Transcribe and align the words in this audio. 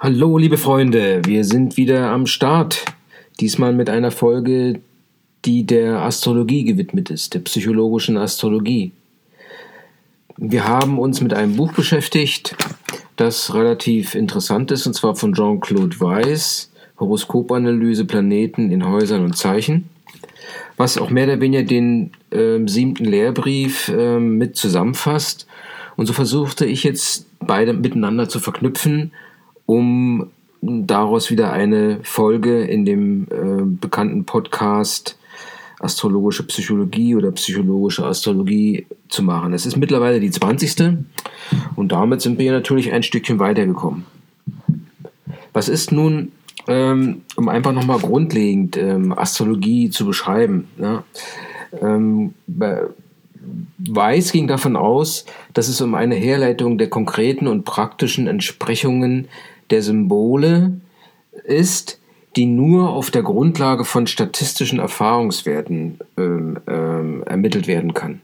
Hallo, 0.00 0.38
liebe 0.38 0.58
Freunde, 0.58 1.22
wir 1.24 1.44
sind 1.44 1.76
wieder 1.76 2.12
am 2.12 2.26
Start. 2.26 2.84
Diesmal 3.40 3.72
mit 3.72 3.90
einer 3.90 4.12
Folge, 4.12 4.80
die 5.44 5.66
der 5.66 6.02
Astrologie 6.02 6.62
gewidmet 6.62 7.10
ist, 7.10 7.34
der 7.34 7.40
psychologischen 7.40 8.16
Astrologie. 8.16 8.92
Wir 10.36 10.68
haben 10.68 11.00
uns 11.00 11.20
mit 11.20 11.34
einem 11.34 11.56
Buch 11.56 11.72
beschäftigt, 11.72 12.54
das 13.16 13.52
relativ 13.54 14.14
interessant 14.14 14.70
ist, 14.70 14.86
und 14.86 14.94
zwar 14.94 15.16
von 15.16 15.32
Jean-Claude 15.32 15.98
Weiss, 15.98 16.70
Horoskopanalyse 17.00 18.04
Planeten 18.04 18.70
in 18.70 18.86
Häusern 18.86 19.24
und 19.24 19.36
Zeichen, 19.36 19.88
was 20.76 20.96
auch 20.96 21.10
mehr 21.10 21.24
oder 21.24 21.40
weniger 21.40 21.64
den 21.64 22.12
äh, 22.30 22.60
siebten 22.66 23.04
Lehrbrief 23.04 23.88
äh, 23.88 24.20
mit 24.20 24.54
zusammenfasst. 24.54 25.48
Und 25.96 26.06
so 26.06 26.12
versuchte 26.12 26.66
ich 26.66 26.84
jetzt 26.84 27.26
beide 27.40 27.72
miteinander 27.72 28.28
zu 28.28 28.38
verknüpfen 28.38 29.10
um 29.68 30.30
daraus 30.62 31.30
wieder 31.30 31.52
eine 31.52 32.00
Folge 32.02 32.62
in 32.62 32.86
dem 32.86 33.26
äh, 33.30 33.64
bekannten 33.64 34.24
Podcast 34.24 35.18
Astrologische 35.78 36.42
Psychologie 36.44 37.14
oder 37.14 37.30
Psychologische 37.32 38.04
Astrologie 38.04 38.86
zu 39.10 39.22
machen. 39.22 39.52
Es 39.52 39.66
ist 39.66 39.76
mittlerweile 39.76 40.20
die 40.20 40.30
20. 40.30 40.96
und 41.76 41.92
damit 41.92 42.22
sind 42.22 42.38
wir 42.38 42.50
natürlich 42.50 42.92
ein 42.92 43.02
Stückchen 43.02 43.38
weitergekommen. 43.38 44.06
Was 45.52 45.68
ist 45.68 45.92
nun, 45.92 46.32
ähm, 46.66 47.20
um 47.36 47.50
einfach 47.50 47.72
nochmal 47.72 47.98
grundlegend 47.98 48.78
ähm, 48.78 49.12
Astrologie 49.16 49.90
zu 49.90 50.06
beschreiben? 50.06 50.66
Ja? 50.78 51.04
Ähm, 51.80 52.32
Weiß 53.78 54.32
ging 54.32 54.48
davon 54.48 54.76
aus, 54.76 55.24
dass 55.54 55.68
es 55.68 55.80
um 55.80 55.94
eine 55.94 56.16
Herleitung 56.16 56.78
der 56.78 56.90
konkreten 56.90 57.46
und 57.46 57.64
praktischen 57.64 58.26
Entsprechungen 58.26 59.28
der 59.70 59.82
Symbole 59.82 60.80
ist, 61.44 62.00
die 62.36 62.46
nur 62.46 62.90
auf 62.90 63.10
der 63.10 63.22
Grundlage 63.22 63.84
von 63.84 64.06
statistischen 64.06 64.78
Erfahrungswerten 64.78 65.98
ähm, 66.16 66.58
ähm, 66.66 67.22
ermittelt 67.24 67.66
werden 67.66 67.94
kann. 67.94 68.20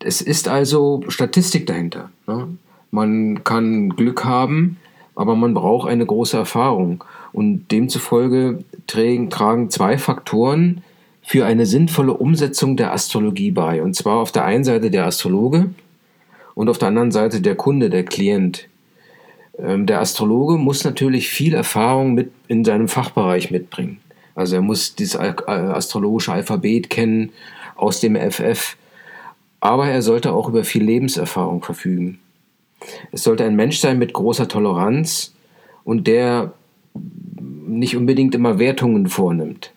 Es 0.00 0.20
ist 0.20 0.48
also 0.48 1.02
Statistik 1.08 1.66
dahinter. 1.66 2.10
Ne? 2.26 2.48
Man 2.90 3.44
kann 3.44 3.90
Glück 3.90 4.24
haben, 4.24 4.78
aber 5.14 5.34
man 5.34 5.54
braucht 5.54 5.88
eine 5.88 6.06
große 6.06 6.36
Erfahrung. 6.36 7.04
Und 7.32 7.70
demzufolge 7.70 8.64
tragen, 8.86 9.30
tragen 9.30 9.70
zwei 9.70 9.98
Faktoren 9.98 10.82
für 11.22 11.44
eine 11.44 11.66
sinnvolle 11.66 12.14
Umsetzung 12.14 12.76
der 12.76 12.92
Astrologie 12.92 13.50
bei. 13.50 13.82
Und 13.82 13.94
zwar 13.94 14.16
auf 14.18 14.32
der 14.32 14.44
einen 14.44 14.64
Seite 14.64 14.90
der 14.90 15.06
Astrologe 15.06 15.70
und 16.54 16.68
auf 16.68 16.78
der 16.78 16.88
anderen 16.88 17.12
Seite 17.12 17.40
der 17.40 17.54
Kunde, 17.54 17.90
der 17.90 18.04
Klient. 18.04 18.68
Ähm, 19.58 19.86
der 19.86 20.00
Astrologe 20.00 20.56
muss 20.56 20.84
natürlich 20.84 21.28
viel 21.28 21.54
Erfahrung 21.54 22.14
mit 22.14 22.30
in 22.46 22.64
seinem 22.64 22.88
Fachbereich 22.88 23.50
mitbringen. 23.50 23.98
Also 24.34 24.56
er 24.56 24.62
muss 24.62 24.94
das 24.94 25.14
äh, 25.16 25.34
astrologische 25.46 26.32
Alphabet 26.32 26.90
kennen 26.90 27.32
aus 27.76 28.00
dem 28.00 28.16
FF. 28.16 28.76
Aber 29.60 29.88
er 29.88 30.02
sollte 30.02 30.32
auch 30.32 30.48
über 30.48 30.62
viel 30.64 30.84
Lebenserfahrung 30.84 31.62
verfügen. 31.62 32.20
Es 33.10 33.24
sollte 33.24 33.44
ein 33.44 33.56
Mensch 33.56 33.78
sein 33.78 33.98
mit 33.98 34.12
großer 34.12 34.46
Toleranz 34.46 35.34
und 35.82 36.06
der 36.06 36.52
nicht 37.66 37.96
unbedingt 37.96 38.34
immer 38.34 38.58
Wertungen 38.60 39.08
vornimmt. 39.08 39.72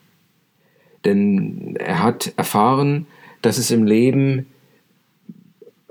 Denn 1.04 1.76
er 1.80 2.04
hat 2.04 2.32
erfahren, 2.38 3.08
dass 3.42 3.58
es 3.58 3.72
im 3.72 3.84
Leben 3.84 4.46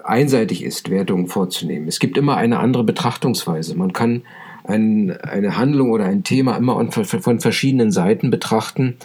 einseitig 0.05 0.65
ist, 0.65 0.91
Wertungen 0.91 1.29
vorzunehmen. 1.29 1.89
Es 1.89 1.99
gibt 1.99 2.19
immer 2.19 2.37
eine 2.37 2.59
andere 2.59 2.85
Betrachtungsweise. 2.85 3.75
Man 3.77 3.93
kann 3.93 4.23
ein, 4.65 5.17
eine 5.21 5.57
Handlung 5.57 5.91
oder 5.91 6.05
ein 6.05 6.25
Thema 6.25 6.57
immer 6.57 6.91
von 6.91 7.41
verschiedenen 7.41 7.91
Seiten 7.91 8.31
betrachten. 8.31 8.97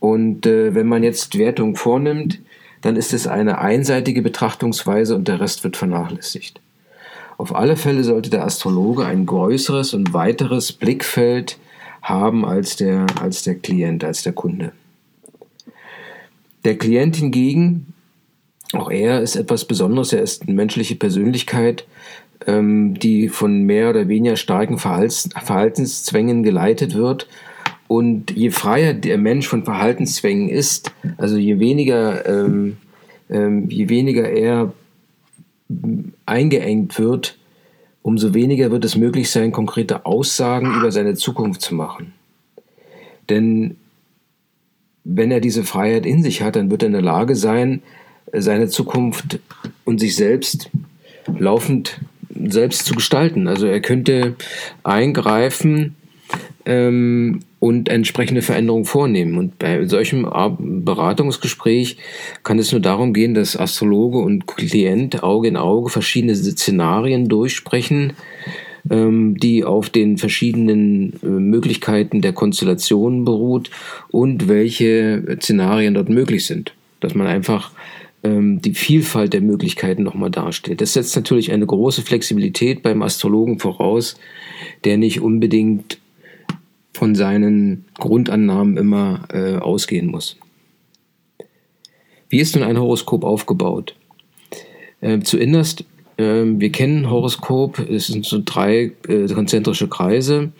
Und 0.00 0.46
äh, 0.46 0.74
wenn 0.74 0.86
man 0.86 1.02
jetzt 1.02 1.38
Wertungen 1.38 1.76
vornimmt, 1.76 2.40
dann 2.80 2.96
ist 2.96 3.12
es 3.12 3.26
eine 3.26 3.58
einseitige 3.58 4.22
Betrachtungsweise 4.22 5.14
und 5.14 5.28
der 5.28 5.40
Rest 5.40 5.62
wird 5.64 5.76
vernachlässigt. 5.76 6.60
Auf 7.38 7.54
alle 7.54 7.76
Fälle 7.76 8.04
sollte 8.04 8.30
der 8.30 8.44
Astrologe 8.44 9.04
ein 9.04 9.26
größeres 9.26 9.94
und 9.94 10.12
weiteres 10.12 10.72
Blickfeld 10.72 11.58
haben 12.02 12.44
als 12.44 12.76
der, 12.76 13.06
als 13.20 13.42
der 13.42 13.54
Klient, 13.54 14.04
als 14.04 14.22
der 14.22 14.32
Kunde. 14.32 14.72
Der 16.64 16.76
Klient 16.76 17.16
hingegen 17.16 17.91
auch 18.72 18.90
er 18.90 19.20
ist 19.20 19.36
etwas 19.36 19.64
Besonderes. 19.64 20.12
Er 20.12 20.22
ist 20.22 20.42
eine 20.42 20.54
menschliche 20.54 20.96
Persönlichkeit, 20.96 21.86
ähm, 22.46 22.94
die 22.94 23.28
von 23.28 23.62
mehr 23.64 23.90
oder 23.90 24.08
weniger 24.08 24.36
starken 24.36 24.78
Verhaltens 24.78 25.28
Verhaltenszwängen 25.32 26.42
geleitet 26.42 26.94
wird. 26.94 27.28
Und 27.88 28.30
je 28.30 28.50
freier 28.50 28.94
der 28.94 29.18
Mensch 29.18 29.46
von 29.46 29.64
Verhaltenszwängen 29.64 30.48
ist, 30.48 30.92
also 31.18 31.36
je 31.36 31.58
weniger, 31.58 32.26
ähm, 32.26 32.78
ähm, 33.28 33.68
je 33.68 33.90
weniger 33.90 34.30
er 34.30 34.72
eingeengt 36.24 36.98
wird, 36.98 37.38
umso 38.00 38.34
weniger 38.34 38.70
wird 38.70 38.84
es 38.84 38.96
möglich 38.96 39.30
sein, 39.30 39.52
konkrete 39.52 40.06
Aussagen 40.06 40.74
über 40.74 40.90
seine 40.90 41.14
Zukunft 41.14 41.60
zu 41.60 41.74
machen. 41.74 42.14
Denn 43.28 43.76
wenn 45.04 45.30
er 45.30 45.40
diese 45.40 45.64
Freiheit 45.64 46.06
in 46.06 46.22
sich 46.22 46.42
hat, 46.42 46.56
dann 46.56 46.70
wird 46.70 46.82
er 46.82 46.86
in 46.86 46.92
der 46.92 47.02
Lage 47.02 47.34
sein, 47.34 47.82
seine 48.32 48.68
Zukunft 48.68 49.38
und 49.84 50.00
sich 50.00 50.16
selbst 50.16 50.70
laufend 51.38 52.00
selbst 52.44 52.86
zu 52.86 52.94
gestalten. 52.94 53.46
Also 53.46 53.66
er 53.66 53.80
könnte 53.80 54.36
eingreifen 54.82 55.96
ähm, 56.64 57.40
und 57.58 57.88
entsprechende 57.88 58.42
Veränderungen 58.42 58.84
vornehmen. 58.84 59.38
Und 59.38 59.58
bei 59.58 59.84
solchem 59.86 60.26
Beratungsgespräch 60.84 61.98
kann 62.42 62.58
es 62.58 62.72
nur 62.72 62.80
darum 62.80 63.12
gehen, 63.12 63.34
dass 63.34 63.56
Astrologe 63.56 64.18
und 64.18 64.46
Klient 64.46 65.22
Auge 65.22 65.48
in 65.48 65.56
Auge 65.56 65.90
verschiedene 65.90 66.34
Szenarien 66.34 67.28
durchsprechen, 67.28 68.14
ähm, 68.90 69.36
die 69.36 69.64
auf 69.64 69.90
den 69.90 70.18
verschiedenen 70.18 71.12
äh, 71.22 71.26
Möglichkeiten 71.26 72.20
der 72.20 72.32
Konstellationen 72.32 73.24
beruht 73.24 73.70
und 74.10 74.48
welche 74.48 75.38
Szenarien 75.40 75.94
dort 75.94 76.08
möglich 76.08 76.46
sind. 76.46 76.74
Dass 77.00 77.14
man 77.14 77.26
einfach 77.26 77.72
die 78.24 78.74
Vielfalt 78.74 79.32
der 79.32 79.40
Möglichkeiten 79.40 80.04
nochmal 80.04 80.30
darstellt. 80.30 80.80
Das 80.80 80.92
setzt 80.92 81.16
natürlich 81.16 81.50
eine 81.50 81.66
große 81.66 82.02
Flexibilität 82.02 82.82
beim 82.82 83.02
Astrologen 83.02 83.58
voraus, 83.58 84.16
der 84.84 84.96
nicht 84.96 85.20
unbedingt 85.20 85.98
von 86.92 87.14
seinen 87.14 87.84
Grundannahmen 87.94 88.76
immer 88.76 89.24
äh, 89.32 89.56
ausgehen 89.56 90.06
muss. 90.06 90.36
Wie 92.28 92.38
ist 92.38 92.54
nun 92.54 92.64
ein 92.64 92.78
Horoskop 92.78 93.24
aufgebaut? 93.24 93.96
Äh, 95.00 95.20
zuinnerst, 95.20 95.84
äh, 96.16 96.44
wir 96.44 96.70
kennen 96.70 97.10
Horoskop, 97.10 97.78
es 97.78 98.06
sind 98.06 98.24
so 98.24 98.40
drei 98.44 98.92
äh, 99.08 99.26
konzentrische 99.26 99.88
Kreise. 99.88 100.52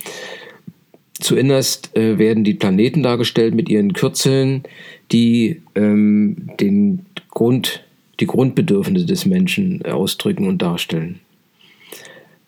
Zuinnerst 1.21 1.97
äh, 1.97 2.19
werden 2.19 2.43
die 2.43 2.55
Planeten 2.55 3.03
dargestellt 3.03 3.55
mit 3.55 3.69
ihren 3.69 3.93
Kürzeln, 3.93 4.65
die 5.13 5.63
ähm, 5.77 6.51
den 6.59 7.07
Grund, 7.33 7.83
die 8.21 8.27
Grundbedürfnisse 8.27 9.07
des 9.07 9.27
Menschen 9.27 9.85
ausdrücken 9.85 10.47
und 10.47 10.61
darstellen. 10.61 11.21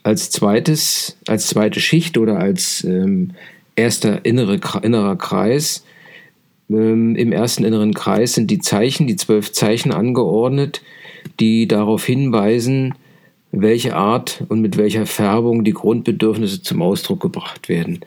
Als 0.02 0.30
zweites, 0.30 1.16
als 1.26 1.46
zweite 1.46 1.80
Schicht 1.80 2.18
oder 2.18 2.38
als 2.38 2.84
ähm, 2.84 3.30
erster 3.74 4.24
innere, 4.24 4.60
innerer 4.82 5.16
Kreis, 5.16 5.84
ähm, 6.68 7.16
im 7.16 7.32
ersten 7.32 7.64
inneren 7.64 7.94
Kreis 7.94 8.34
sind 8.34 8.50
die 8.50 8.58
Zeichen, 8.58 9.06
die 9.06 9.16
zwölf 9.16 9.52
Zeichen 9.52 9.92
angeordnet, 9.92 10.82
die 11.40 11.66
darauf 11.66 12.04
hinweisen, 12.04 12.94
welche 13.52 13.96
Art 13.96 14.44
und 14.48 14.60
mit 14.60 14.76
welcher 14.76 15.06
Färbung 15.06 15.64
die 15.64 15.72
Grundbedürfnisse 15.72 16.62
zum 16.62 16.82
Ausdruck 16.82 17.20
gebracht 17.20 17.68
werden. 17.68 18.00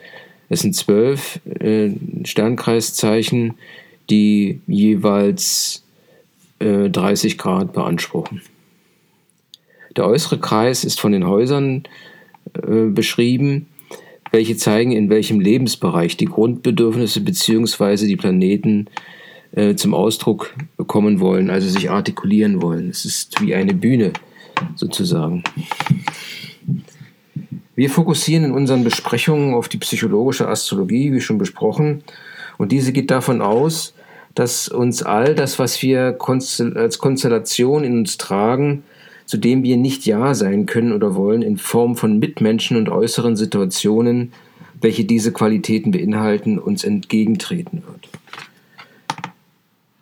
Es 0.50 0.62
sind 0.62 0.76
zwölf 0.76 1.40
äh, 1.60 1.90
Sternkreiszeichen, 2.24 3.56
die 4.10 4.62
jeweils 4.68 5.84
30 6.60 7.34
äh, 7.34 7.36
Grad 7.38 7.74
beanspruchen. 7.74 8.42
Der 9.96 10.06
äußere 10.06 10.40
Kreis 10.40 10.84
ist 10.84 11.00
von 11.00 11.12
den 11.12 11.28
Häusern 11.28 11.84
äh, 12.54 12.86
beschrieben, 12.86 13.68
welche 14.32 14.58
zeigen, 14.58 14.92
in 14.92 15.10
welchem 15.10 15.40
Lebensbereich 15.40 16.18
die 16.18 16.26
Grundbedürfnisse 16.26 17.22
bzw. 17.22 18.08
die 18.08 18.16
Planeten 18.16 18.88
äh, 19.54 19.76
zum 19.76 19.94
Ausdruck 19.94 20.54
kommen 20.88 21.20
wollen, 21.20 21.50
also 21.50 21.68
sich 21.68 21.90
artikulieren 21.90 22.62
wollen. 22.62 22.90
Es 22.90 23.06
ist 23.06 23.42
wie 23.42 23.56
eine 23.56 23.74
Bühne 23.74 24.14
sozusagen. 24.76 25.44
Wir 27.76 27.90
fokussieren 27.90 28.44
in 28.44 28.52
unseren 28.52 28.84
Besprechungen 28.84 29.54
auf 29.54 29.70
die 29.70 29.78
psychologische 29.78 30.48
Astrologie, 30.48 31.14
wie 31.14 31.22
schon 31.22 31.38
besprochen, 31.38 32.04
und 32.58 32.72
diese 32.72 32.92
geht 32.92 33.12
davon 33.12 33.42
aus, 33.42 33.94
dass 34.38 34.68
uns 34.68 35.02
all 35.02 35.34
das, 35.34 35.58
was 35.58 35.82
wir 35.82 36.18
als 36.76 37.00
Konstellation 37.00 37.84
in 37.84 37.98
uns 37.98 38.18
tragen, 38.18 38.84
zu 39.26 39.38
dem 39.38 39.64
wir 39.64 39.78
nicht 39.78 40.06
Ja 40.06 40.36
sein 40.36 40.68
können 40.68 40.92
oder 40.92 41.16
wollen, 41.16 41.42
in 41.42 41.58
Form 41.58 41.96
von 41.96 42.20
Mitmenschen 42.20 42.78
und 42.78 42.88
äußeren 42.88 43.36
Situationen, 43.36 44.34
welche 44.80 45.06
diese 45.06 45.34
Qualitäten 45.34 45.90
beinhalten, 45.90 46.60
uns 46.60 46.84
entgegentreten 46.84 47.82
wird. 47.84 48.10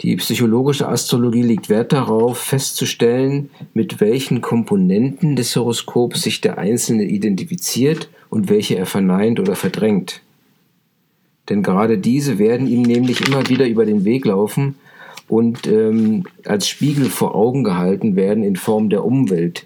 Die 0.02 0.18
psychologische 0.18 0.90
Astrologie 0.90 1.44
legt 1.44 1.70
Wert 1.70 1.94
darauf, 1.94 2.38
festzustellen, 2.38 3.50
mit 3.74 4.02
welchen 4.02 4.42
Komponenten 4.42 5.38
des 5.38 5.56
Horoskops 5.56 6.24
sich 6.24 6.42
der 6.42 6.58
Einzelne 6.58 7.06
identifiziert 7.06 8.10
und 8.30 8.50
welche 8.50 8.76
er 8.76 8.86
verneint 8.86 9.40
oder 9.40 9.56
verdrängt. 9.56 10.25
Denn 11.50 11.64
gerade 11.64 11.98
diese 11.98 12.40
werden 12.40 12.68
ihm 12.68 12.82
nämlich 12.82 13.28
immer 13.28 13.48
wieder 13.50 13.68
über 13.68 13.86
den 13.86 14.04
Weg 14.06 14.26
laufen 14.26 14.76
und 15.28 15.68
ähm, 15.68 16.24
als 16.46 16.68
Spiegel 16.68 17.06
vor 17.06 17.36
Augen 17.36 17.64
gehalten 17.64 18.16
werden 18.16 18.44
in 18.44 18.56
Form 18.56 18.90
der 18.90 19.06
Umwelt. 19.06 19.66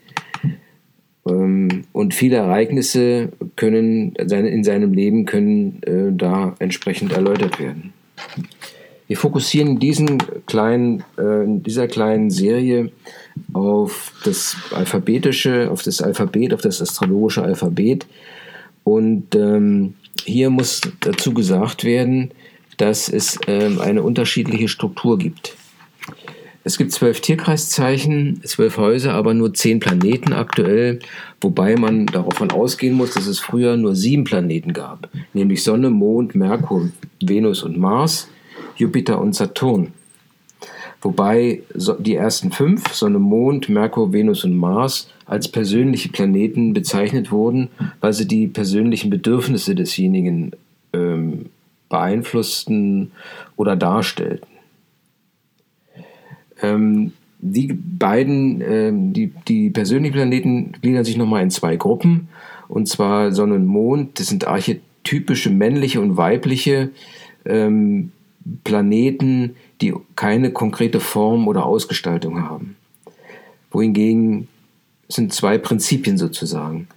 Ähm, 1.27 1.83
und 1.91 2.13
viele 2.13 2.37
Ereignisse 2.37 3.29
können 3.55 4.13
in 4.15 4.63
seinem 4.63 4.93
Leben 4.93 5.25
können 5.25 5.81
äh, 5.83 6.11
da 6.11 6.55
entsprechend 6.59 7.11
erläutert 7.11 7.59
werden. 7.59 7.93
Wir 9.07 9.17
fokussieren 9.17 9.79
diesen 9.79 10.19
kleinen, 10.45 11.03
äh, 11.17 11.43
in 11.43 11.63
dieser 11.63 11.87
kleinen 11.87 12.29
Serie 12.29 12.91
auf 13.53 14.13
das 14.23 14.55
alphabetische, 14.71 15.71
auf 15.71 15.81
das 15.81 16.01
Alphabet, 16.01 16.53
auf 16.53 16.61
das 16.61 16.81
astrologische 16.81 17.41
Alphabet. 17.41 18.05
Und 18.83 19.35
ähm, 19.35 19.95
hier 20.23 20.49
muss 20.49 20.81
dazu 21.01 21.33
gesagt 21.33 21.83
werden, 21.83 22.31
dass 22.77 23.09
es 23.09 23.39
ähm, 23.47 23.79
eine 23.79 24.03
unterschiedliche 24.03 24.67
Struktur 24.67 25.17
gibt. 25.17 25.55
Es 26.63 26.77
gibt 26.77 26.91
zwölf 26.91 27.21
Tierkreiszeichen, 27.21 28.41
zwölf 28.43 28.77
Häuser, 28.77 29.13
aber 29.13 29.33
nur 29.33 29.53
zehn 29.53 29.79
Planeten 29.79 30.33
aktuell, 30.33 30.99
wobei 31.41 31.75
man 31.75 32.05
davon 32.05 32.51
ausgehen 32.51 32.95
muss, 32.95 33.13
dass 33.13 33.27
es 33.27 33.39
früher 33.39 33.77
nur 33.77 33.95
sieben 33.95 34.23
Planeten 34.23 34.73
gab, 34.73 35.09
nämlich 35.33 35.63
Sonne, 35.63 35.89
Mond, 35.89 36.35
Merkur, 36.35 36.89
Venus 37.21 37.63
und 37.63 37.77
Mars. 37.77 38.27
Jupiter 38.79 39.19
und 39.19 39.35
Saturn. 39.35 39.91
Wobei 41.01 41.61
die 41.99 42.15
ersten 42.15 42.51
fünf, 42.51 42.93
Sonne, 42.93 43.19
Mond, 43.19 43.69
Merkur, 43.69 44.11
Venus 44.11 44.43
und 44.43 44.55
Mars, 44.55 45.09
als 45.25 45.47
persönliche 45.47 46.09
Planeten 46.09 46.73
bezeichnet 46.73 47.31
wurden, 47.31 47.69
weil 48.01 48.13
sie 48.13 48.27
die 48.27 48.47
persönlichen 48.47 49.09
Bedürfnisse 49.09 49.75
desjenigen 49.75 50.51
ähm, 50.91 51.45
beeinflussten 51.87 53.11
oder 53.55 53.75
darstellten. 53.75 54.47
Ähm, 56.61 57.13
die 57.39 57.71
beiden, 57.73 58.61
ähm, 58.61 59.13
die, 59.13 59.31
die 59.47 59.69
persönlichen 59.69 60.13
Planeten 60.13 60.73
gliedern 60.81 61.05
sich 61.05 61.15
nochmal 61.15 61.43
in 61.43 61.51
zwei 61.51 61.77
Gruppen, 61.77 62.27
und 62.67 62.87
zwar 62.87 63.31
Sonne 63.31 63.55
und 63.55 63.65
Mond, 63.65 64.19
das 64.19 64.27
sind 64.27 64.47
archetypische 64.47 65.49
männliche 65.49 66.01
und 66.01 66.17
weibliche 66.17 66.89
ähm, 67.45 68.11
Planeten, 68.63 69.55
die 69.81 69.93
keine 70.15 70.51
konkrete 70.51 70.99
Form 70.99 71.47
oder 71.47 71.65
Ausgestaltung 71.65 72.41
haben. 72.43 72.75
Wohingegen 73.71 74.47
sind 75.07 75.33
zwei 75.33 75.57
Prinzipien 75.57 76.17
sozusagen. 76.17 76.87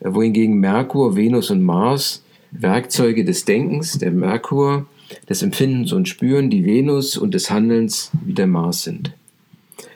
Wohingegen 0.00 0.58
Merkur, 0.58 1.16
Venus 1.16 1.50
und 1.50 1.62
Mars 1.62 2.22
Werkzeuge 2.50 3.24
des 3.24 3.44
Denkens, 3.44 3.98
der 3.98 4.10
Merkur, 4.10 4.86
des 5.28 5.42
Empfindens 5.42 5.92
und 5.92 6.08
Spüren, 6.08 6.50
die 6.50 6.64
Venus 6.64 7.16
und 7.16 7.34
des 7.34 7.50
Handelns 7.50 8.10
wie 8.24 8.34
der 8.34 8.46
Mars 8.46 8.82
sind. 8.82 9.12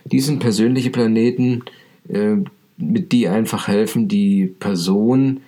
Dies 0.05 0.27
sind 0.27 0.41
persönliche 0.41 0.91
Planeten, 0.91 1.63
äh, 2.09 2.37
mit 2.77 3.13
die 3.13 3.29
einfach 3.29 3.69
helfen, 3.69 4.09
die 4.09 4.47
Person 4.47 5.41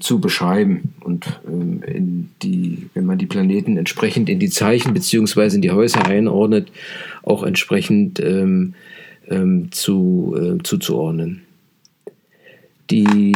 zu 0.00 0.20
beschreiben 0.20 0.94
und 1.00 1.40
ähm, 1.46 1.82
in 1.86 2.30
die, 2.42 2.88
wenn 2.94 3.06
man 3.06 3.18
die 3.18 3.26
Planeten 3.26 3.76
entsprechend 3.76 4.28
in 4.28 4.40
die 4.40 4.50
Zeichen 4.50 4.94
beziehungsweise 4.94 5.56
in 5.56 5.62
die 5.62 5.70
Häuser 5.70 6.04
einordnet, 6.04 6.72
auch 7.22 7.44
entsprechend 7.44 8.18
ähm, 8.18 8.74
ähm, 9.30 9.70
zu, 9.70 10.34
äh, 10.36 10.62
zuzuordnen. 10.62 11.42
Die 12.90 13.32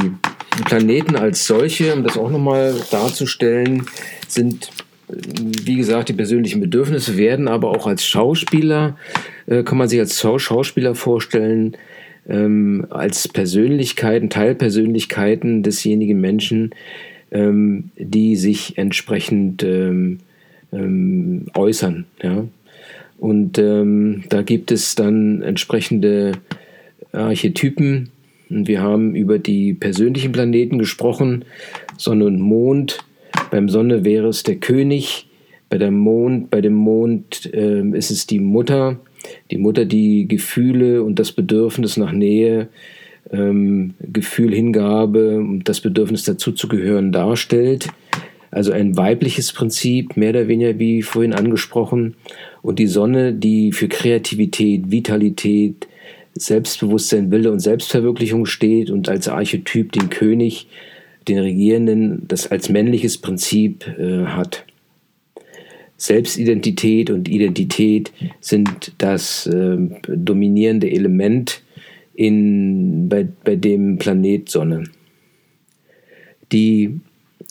Planeten 0.65 1.15
als 1.15 1.47
solche, 1.47 1.95
um 1.95 2.03
das 2.03 2.19
auch 2.19 2.31
nochmal 2.31 2.75
darzustellen, 2.91 3.87
sind 4.27 4.71
wie 5.09 5.77
gesagt, 5.77 6.11
die 6.11 6.15
persönlichen 6.15 6.61
Bedürfnisse 6.61 7.17
werden 7.17 7.49
aber 7.49 7.71
auch 7.71 7.87
als 7.87 8.05
Schauspieler, 8.05 8.97
äh, 9.47 9.63
kann 9.63 9.79
man 9.79 9.89
sich 9.89 10.01
als 10.01 10.21
Schauspieler 10.21 10.95
vorstellen, 10.95 11.77
ähm, 12.29 12.87
als 12.91 13.29
Persönlichkeiten, 13.29 14.31
Teilpersönlichkeiten 14.31 15.63
desjenigen 15.63 16.21
Menschen, 16.21 16.71
ähm, 17.31 17.91
die 17.97 18.37
sich 18.37 18.79
entsprechend 18.79 19.63
ähm, 19.63 20.19
ähm 20.73 21.47
äußern. 21.55 22.05
Ja? 22.23 22.45
Und 23.19 23.59
ähm, 23.59 24.25
da 24.29 24.43
gibt 24.43 24.71
es 24.71 24.95
dann 24.95 25.43
entsprechende 25.43 26.33
Archetypen. 27.13 28.11
Und 28.49 28.69
wir 28.69 28.81
haben 28.81 29.15
über 29.15 29.39
die 29.39 29.75
persönlichen 29.75 30.33
Planeten 30.33 30.79
gesprochen, 30.79 31.45
Sonne 31.97 32.27
und 32.27 32.41
Mond. 32.41 32.99
Beim 33.51 33.69
Sonne 33.69 34.05
wäre 34.05 34.29
es 34.29 34.43
der 34.43 34.57
König, 34.57 35.27
bei, 35.69 35.79
der 35.79 35.91
Mond, 35.91 36.51
bei 36.51 36.61
dem 36.61 36.75
Mond 36.75 37.53
äh, 37.53 37.83
ist 37.91 38.11
es 38.11 38.27
die 38.27 38.41
Mutter 38.41 38.99
die 39.51 39.59
Mutter, 39.59 39.85
die 39.85 40.27
Gefühle 40.29 41.03
und 41.03 41.19
das 41.19 41.33
Bedürfnis 41.33 41.97
nach 41.97 42.13
Nähe, 42.13 42.69
ähm, 43.33 43.95
Gefühl, 44.01 44.55
Hingabe 44.55 45.39
und 45.39 45.69
das 45.69 45.81
Bedürfnis 45.81 46.25
dazuzugehören 46.25 47.13
darstellt. 47.13 47.89
Also 48.51 48.73
ein 48.73 48.97
weibliches 48.97 49.53
Prinzip, 49.53 50.17
mehr 50.17 50.31
oder 50.31 50.49
weniger 50.49 50.79
wie 50.79 51.03
vorhin 51.03 51.35
angesprochen. 51.35 52.15
Und 52.63 52.79
die 52.79 52.87
Sonne, 52.87 53.35
die 53.35 53.73
für 53.73 53.89
Kreativität, 53.89 54.91
Vitalität, 54.91 55.87
Selbstbewusstsein, 56.35 57.31
Wille 57.31 57.51
und 57.51 57.61
Selbstverwirklichung 57.61 58.47
steht 58.47 58.91
und 58.91 59.09
als 59.09 59.29
Archetyp 59.29 59.93
den 59.93 60.09
König, 60.09 60.67
den 61.27 61.39
Regierenden, 61.39 62.25
das 62.27 62.51
als 62.51 62.69
männliches 62.69 63.19
Prinzip 63.19 63.87
äh, 63.99 64.25
hat. 64.25 64.65
Selbstidentität 65.99 67.11
und 67.11 67.29
Identität 67.29 68.13
sind 68.41 68.93
das 68.99 69.47
äh, 69.47 69.77
dominierende 70.07 70.91
Element 70.91 71.61
in, 72.15 73.09
bei, 73.09 73.27
bei 73.45 73.57
dem 73.57 73.99
Planet 73.99 74.49
Sonne. 74.49 74.85
Die 76.53 77.01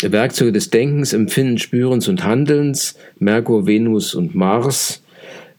Werkzeuge 0.02 0.54
des 0.54 0.70
Denkens, 0.70 1.14
Empfindens, 1.14 1.62
Spürens 1.62 2.08
und 2.08 2.24
Handelns, 2.24 2.98
Merkur, 3.20 3.68
Venus 3.68 4.16
und 4.16 4.34
Mars, 4.34 5.04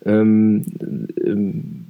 ähm, 0.06 0.64
ähm, 1.24 1.86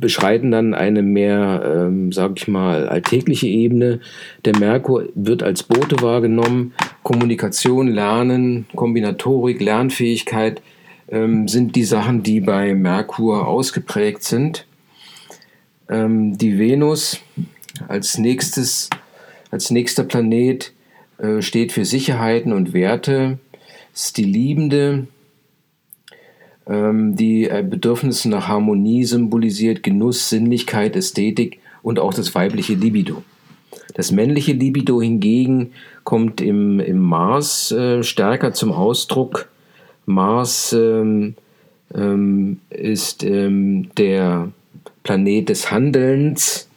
beschreiten 0.00 0.50
dann 0.50 0.74
eine 0.74 1.02
mehr, 1.02 1.62
ähm, 1.64 2.12
sage 2.12 2.34
ich 2.36 2.48
mal, 2.48 2.88
alltägliche 2.88 3.46
Ebene. 3.46 4.00
Der 4.44 4.56
Merkur 4.58 5.08
wird 5.14 5.42
als 5.42 5.62
Bote 5.62 6.02
wahrgenommen. 6.02 6.74
Kommunikation, 7.02 7.88
Lernen, 7.88 8.66
Kombinatorik, 8.74 9.60
Lernfähigkeit 9.60 10.62
ähm, 11.08 11.48
sind 11.48 11.76
die 11.76 11.84
Sachen, 11.84 12.22
die 12.22 12.40
bei 12.40 12.74
Merkur 12.74 13.46
ausgeprägt 13.46 14.22
sind. 14.22 14.66
Ähm, 15.88 16.36
die 16.36 16.58
Venus 16.58 17.20
als 17.88 18.18
nächstes, 18.18 18.90
als 19.50 19.70
nächster 19.70 20.04
Planet 20.04 20.72
äh, 21.18 21.42
steht 21.42 21.72
für 21.72 21.84
Sicherheiten 21.84 22.52
und 22.52 22.72
Werte, 22.72 23.38
ist 23.94 24.16
die 24.16 24.24
Liebende, 24.24 25.06
die 26.68 27.48
äh, 27.48 27.64
Bedürfnisse 27.68 28.28
nach 28.28 28.48
Harmonie 28.48 29.04
symbolisiert, 29.04 29.82
Genuss, 29.82 30.28
Sinnlichkeit, 30.28 30.96
Ästhetik 30.96 31.60
und 31.82 31.98
auch 31.98 32.12
das 32.12 32.34
weibliche 32.34 32.74
Libido. 32.74 33.22
Das 33.94 34.10
männliche 34.10 34.52
Libido 34.52 35.00
hingegen 35.00 35.72
kommt 36.04 36.40
im, 36.40 36.80
im 36.80 36.98
Mars 36.98 37.70
äh, 37.72 38.02
stärker 38.02 38.52
zum 38.52 38.72
Ausdruck. 38.72 39.48
Mars 40.06 40.72
ähm, 40.72 41.34
ähm, 41.94 42.60
ist 42.70 43.24
ähm, 43.24 43.90
der 43.96 44.50
Planet 45.02 45.48
des 45.48 45.70
Handelns 45.70 46.68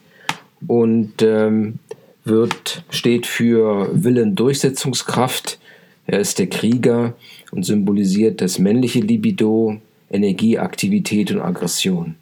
und 0.66 1.20
ähm, 1.20 1.78
wird, 2.24 2.84
steht 2.90 3.26
für 3.26 3.90
Willen, 3.92 4.36
Durchsetzungskraft. 4.36 5.58
Er 6.06 6.20
ist 6.20 6.38
der 6.38 6.48
Krieger 6.48 7.14
und 7.50 7.64
symbolisiert 7.64 8.40
das 8.40 8.58
männliche 8.58 9.00
Libido, 9.00 9.80
Energie, 10.10 10.58
Aktivität 10.58 11.30
und 11.30 11.40
Aggression. 11.40 12.16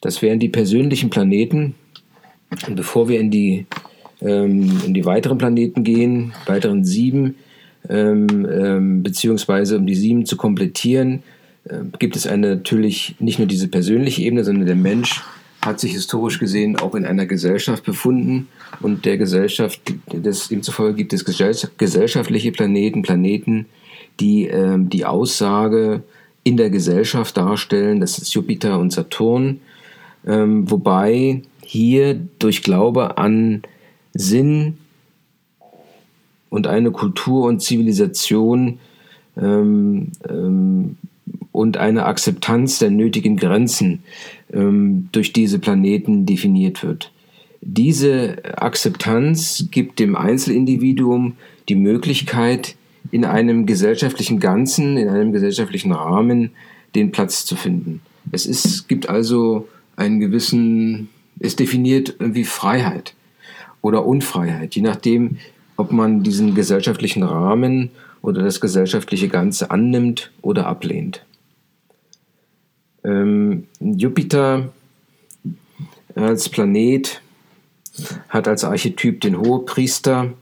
Das 0.00 0.22
wären 0.22 0.38
die 0.38 0.48
persönlichen 0.48 1.10
Planeten. 1.10 1.74
Und 2.66 2.76
bevor 2.76 3.08
wir 3.08 3.20
in 3.20 3.30
die, 3.30 3.66
ähm, 4.20 4.80
in 4.86 4.94
die 4.94 5.04
weiteren 5.04 5.38
Planeten 5.38 5.84
gehen, 5.84 6.32
weiteren 6.46 6.84
sieben, 6.84 7.36
ähm, 7.88 8.46
ähm, 8.50 9.02
beziehungsweise 9.02 9.78
um 9.78 9.86
die 9.86 9.94
sieben 9.94 10.26
zu 10.26 10.36
komplettieren, 10.36 11.22
äh, 11.64 11.78
gibt 11.98 12.16
es 12.16 12.26
eine 12.26 12.56
natürlich 12.56 13.16
nicht 13.18 13.38
nur 13.38 13.48
diese 13.48 13.68
persönliche 13.68 14.22
Ebene, 14.22 14.44
sondern 14.44 14.66
der 14.66 14.76
Mensch 14.76 15.22
hat 15.62 15.80
sich 15.80 15.92
historisch 15.92 16.38
gesehen 16.38 16.76
auch 16.76 16.94
in 16.94 17.06
einer 17.06 17.26
Gesellschaft 17.26 17.84
befunden 17.84 18.48
und 18.80 19.04
der 19.06 19.16
Gesellschaft, 19.16 19.80
das, 20.06 20.48
demzufolge 20.48 20.96
gibt 20.96 21.12
es 21.14 21.24
gesellschaftliche 21.24 22.52
Planeten, 22.52 23.02
Planeten, 23.02 23.66
die 24.20 24.48
äh, 24.48 24.78
die 24.78 25.04
Aussage 25.04 26.02
in 26.44 26.56
der 26.56 26.70
Gesellschaft 26.70 27.36
darstellen, 27.36 28.00
das 28.00 28.18
ist 28.18 28.34
Jupiter 28.34 28.78
und 28.78 28.92
Saturn, 28.92 29.60
ähm, 30.26 30.70
wobei 30.70 31.42
hier 31.64 32.14
durch 32.38 32.62
Glaube 32.62 33.18
an 33.18 33.62
Sinn 34.12 34.78
und 36.50 36.66
eine 36.66 36.92
Kultur 36.92 37.46
und 37.46 37.60
Zivilisation 37.60 38.78
ähm, 39.36 40.12
ähm, 40.28 40.96
und 41.50 41.76
eine 41.76 42.06
Akzeptanz 42.06 42.78
der 42.78 42.90
nötigen 42.90 43.36
Grenzen 43.36 44.04
ähm, 44.52 45.08
durch 45.12 45.32
diese 45.32 45.58
Planeten 45.58 46.26
definiert 46.26 46.84
wird. 46.84 47.10
Diese 47.60 48.36
Akzeptanz 48.56 49.68
gibt 49.70 49.98
dem 49.98 50.14
Einzelindividuum 50.14 51.36
die 51.68 51.76
Möglichkeit, 51.76 52.76
in 53.14 53.24
einem 53.24 53.64
gesellschaftlichen 53.64 54.40
Ganzen, 54.40 54.96
in 54.96 55.08
einem 55.08 55.30
gesellschaftlichen 55.30 55.92
Rahmen 55.92 56.50
den 56.96 57.12
Platz 57.12 57.44
zu 57.44 57.54
finden. 57.54 58.00
Es 58.32 58.44
ist, 58.44 58.88
gibt 58.88 59.08
also 59.08 59.68
einen 59.94 60.18
gewissen, 60.18 61.10
es 61.38 61.54
definiert 61.54 62.16
irgendwie 62.18 62.42
Freiheit 62.42 63.14
oder 63.82 64.04
Unfreiheit, 64.04 64.74
je 64.74 64.82
nachdem, 64.82 65.36
ob 65.76 65.92
man 65.92 66.24
diesen 66.24 66.56
gesellschaftlichen 66.56 67.22
Rahmen 67.22 67.90
oder 68.20 68.42
das 68.42 68.60
gesellschaftliche 68.60 69.28
Ganze 69.28 69.70
annimmt 69.70 70.32
oder 70.42 70.66
ablehnt. 70.66 71.24
Ähm, 73.04 73.68
Jupiter 73.78 74.72
als 76.16 76.48
Planet 76.48 77.22
hat 78.28 78.48
als 78.48 78.64
Archetyp 78.64 79.20
den 79.20 79.38
Hohepriester 79.38 80.32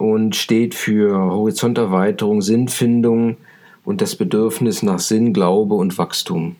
und 0.00 0.34
steht 0.34 0.74
für 0.74 1.14
Horizonterweiterung, 1.14 2.40
Sinnfindung 2.40 3.36
und 3.84 4.00
das 4.00 4.16
Bedürfnis 4.16 4.82
nach 4.82 4.98
Sinn, 4.98 5.34
Glaube 5.34 5.74
und 5.74 5.98
Wachstum. 5.98 6.56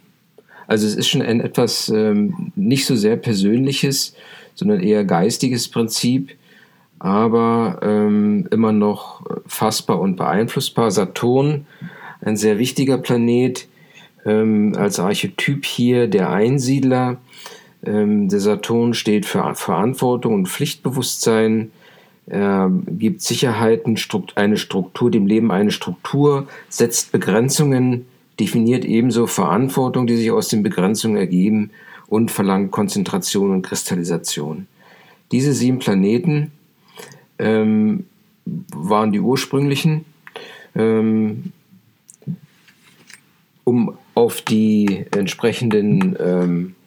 Also 0.66 0.86
es 0.86 0.94
ist 0.94 1.08
schon 1.08 1.22
ein 1.22 1.40
etwas 1.40 1.88
ähm, 1.88 2.52
nicht 2.54 2.84
so 2.84 2.94
sehr 2.96 3.16
persönliches, 3.16 4.14
sondern 4.54 4.80
eher 4.80 5.04
geistiges 5.04 5.68
Prinzip, 5.68 6.36
aber 6.98 7.80
ähm, 7.82 8.46
immer 8.50 8.72
noch 8.72 9.22
fassbar 9.46 10.00
und 10.00 10.16
beeinflussbar. 10.16 10.90
Saturn, 10.90 11.66
ein 12.20 12.36
sehr 12.36 12.58
wichtiger 12.58 12.98
Planet, 12.98 13.66
ähm, 14.26 14.74
als 14.76 15.00
Archetyp 15.00 15.64
hier 15.64 16.08
der 16.08 16.28
Einsiedler. 16.28 17.16
Ähm, 17.86 18.28
der 18.28 18.40
Saturn 18.40 18.92
steht 18.92 19.24
für 19.24 19.54
Verantwortung 19.54 20.34
und 20.34 20.48
Pflichtbewusstsein. 20.48 21.70
Er 22.26 22.70
gibt 22.86 23.22
Sicherheiten, 23.22 23.98
eine 24.36 24.56
Struktur, 24.56 25.10
dem 25.10 25.26
Leben 25.26 25.50
eine 25.50 25.70
Struktur, 25.70 26.46
setzt 26.68 27.12
Begrenzungen, 27.12 28.06
definiert 28.38 28.84
ebenso 28.84 29.26
Verantwortung, 29.26 30.06
die 30.06 30.16
sich 30.16 30.30
aus 30.30 30.48
den 30.48 30.62
Begrenzungen 30.62 31.16
ergeben 31.16 31.70
und 32.06 32.30
verlangt 32.30 32.70
Konzentration 32.70 33.50
und 33.50 33.62
Kristallisation. 33.62 34.66
Diese 35.32 35.52
sieben 35.52 35.78
Planeten 35.78 36.52
ähm, 37.38 38.06
waren 38.44 39.12
die 39.12 39.20
ursprünglichen. 39.20 40.04
Ähm, 40.74 41.52
um 43.64 43.96
auf 44.14 44.42
die 44.42 45.04
entsprechenden 45.16 46.16
ähm, 46.18 46.74
äh, 46.74 46.79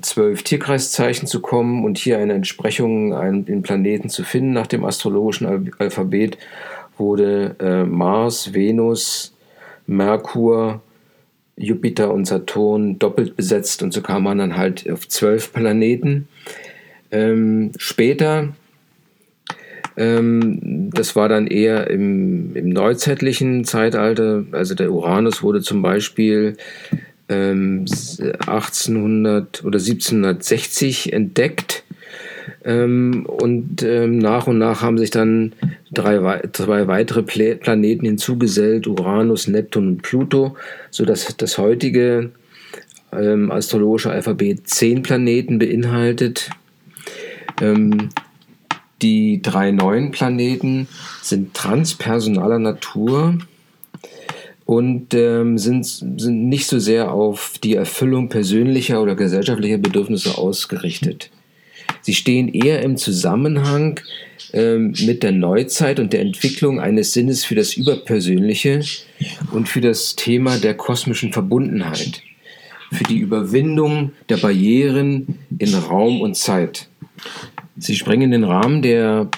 zwölf 0.00 0.42
Tierkreiszeichen 0.42 1.26
zu 1.26 1.40
kommen 1.40 1.84
und 1.84 1.98
hier 1.98 2.18
eine 2.18 2.34
Entsprechung 2.34 3.14
einen, 3.14 3.44
den 3.44 3.62
Planeten 3.62 4.08
zu 4.08 4.24
finden 4.24 4.52
nach 4.52 4.66
dem 4.66 4.84
astrologischen 4.84 5.72
Alphabet, 5.78 6.38
wurde 6.96 7.56
äh, 7.60 7.84
Mars, 7.84 8.54
Venus, 8.54 9.34
Merkur, 9.86 10.82
Jupiter 11.56 12.12
und 12.12 12.26
Saturn 12.26 12.98
doppelt 12.98 13.36
besetzt 13.36 13.82
und 13.82 13.92
so 13.92 14.00
kam 14.00 14.22
man 14.22 14.38
dann 14.38 14.56
halt 14.56 14.88
auf 14.90 15.08
zwölf 15.08 15.52
Planeten. 15.52 16.28
Ähm, 17.10 17.72
später 17.76 18.50
ähm, 19.96 20.90
das 20.94 21.16
war 21.16 21.28
dann 21.28 21.46
eher 21.46 21.90
im, 21.90 22.56
im 22.56 22.70
neuzeitlichen 22.70 23.64
Zeitalter. 23.64 24.44
Also 24.52 24.74
der 24.74 24.92
Uranus 24.92 25.42
wurde 25.42 25.60
zum 25.60 25.82
Beispiel 25.82 26.56
ähm, 27.30 27.86
1800 28.46 29.64
oder 29.64 29.78
1760 29.78 31.12
entdeckt. 31.12 31.84
Ähm, 32.64 33.24
und 33.26 33.82
ähm, 33.82 34.18
nach 34.18 34.46
und 34.46 34.58
nach 34.58 34.82
haben 34.82 34.98
sich 34.98 35.10
dann 35.10 35.54
drei, 35.90 36.42
zwei 36.52 36.88
weitere 36.88 37.22
Pla 37.22 37.54
Planeten 37.54 38.04
hinzugesellt, 38.04 38.86
Uranus, 38.86 39.46
Neptun 39.46 39.88
und 39.88 40.02
Pluto, 40.02 40.56
sodass 40.90 41.36
das 41.36 41.56
heutige 41.56 42.30
ähm, 43.12 43.50
astrologische 43.50 44.10
Alphabet 44.10 44.68
zehn 44.68 45.02
Planeten 45.02 45.58
beinhaltet. 45.58 46.50
Ähm, 47.62 48.10
die 49.00 49.40
drei 49.40 49.70
neuen 49.70 50.10
Planeten 50.10 50.86
sind 51.22 51.54
transpersonaler 51.54 52.58
Natur 52.58 53.38
und 54.70 55.14
ähm, 55.14 55.58
sind, 55.58 55.84
sind 55.84 56.48
nicht 56.48 56.68
so 56.68 56.78
sehr 56.78 57.12
auf 57.12 57.54
die 57.60 57.74
Erfüllung 57.74 58.28
persönlicher 58.28 59.02
oder 59.02 59.16
gesellschaftlicher 59.16 59.78
Bedürfnisse 59.78 60.38
ausgerichtet. 60.38 61.32
Sie 62.02 62.14
stehen 62.14 62.46
eher 62.54 62.80
im 62.82 62.96
Zusammenhang 62.96 63.98
ähm, 64.52 64.94
mit 65.04 65.24
der 65.24 65.32
Neuzeit 65.32 65.98
und 65.98 66.12
der 66.12 66.20
Entwicklung 66.20 66.78
eines 66.78 67.12
Sinnes 67.12 67.44
für 67.44 67.56
das 67.56 67.74
Überpersönliche 67.74 68.82
und 69.50 69.68
für 69.68 69.80
das 69.80 70.14
Thema 70.14 70.56
der 70.56 70.74
kosmischen 70.74 71.32
Verbundenheit, 71.32 72.22
für 72.92 73.02
die 73.02 73.18
Überwindung 73.18 74.12
der 74.28 74.36
Barrieren 74.36 75.40
in 75.58 75.74
Raum 75.74 76.20
und 76.20 76.36
Zeit. 76.36 76.86
Sie 77.76 77.96
sprengen 77.96 78.30
den 78.30 78.44
Rahmen 78.44 78.82
der 78.82 79.30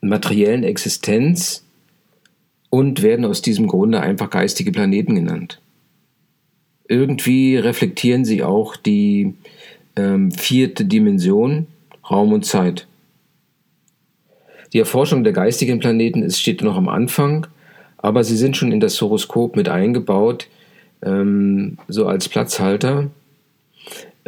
materiellen 0.00 0.64
Existenz 0.64 1.67
und 2.70 3.02
werden 3.02 3.24
aus 3.24 3.42
diesem 3.42 3.66
Grunde 3.66 4.00
einfach 4.00 4.30
geistige 4.30 4.72
Planeten 4.72 5.14
genannt. 5.14 5.60
Irgendwie 6.86 7.56
reflektieren 7.56 8.24
sie 8.24 8.42
auch 8.42 8.76
die 8.76 9.34
ähm, 9.96 10.30
vierte 10.30 10.84
Dimension, 10.84 11.66
Raum 12.10 12.32
und 12.32 12.44
Zeit. 12.44 12.86
Die 14.72 14.78
Erforschung 14.78 15.24
der 15.24 15.32
geistigen 15.32 15.78
Planeten 15.78 16.22
ist, 16.22 16.40
steht 16.40 16.62
noch 16.62 16.76
am 16.76 16.88
Anfang, 16.88 17.46
aber 17.96 18.24
sie 18.24 18.36
sind 18.36 18.56
schon 18.56 18.72
in 18.72 18.80
das 18.80 19.00
Horoskop 19.00 19.56
mit 19.56 19.68
eingebaut, 19.68 20.48
ähm, 21.02 21.78
so 21.88 22.06
als 22.06 22.28
Platzhalter 22.28 23.10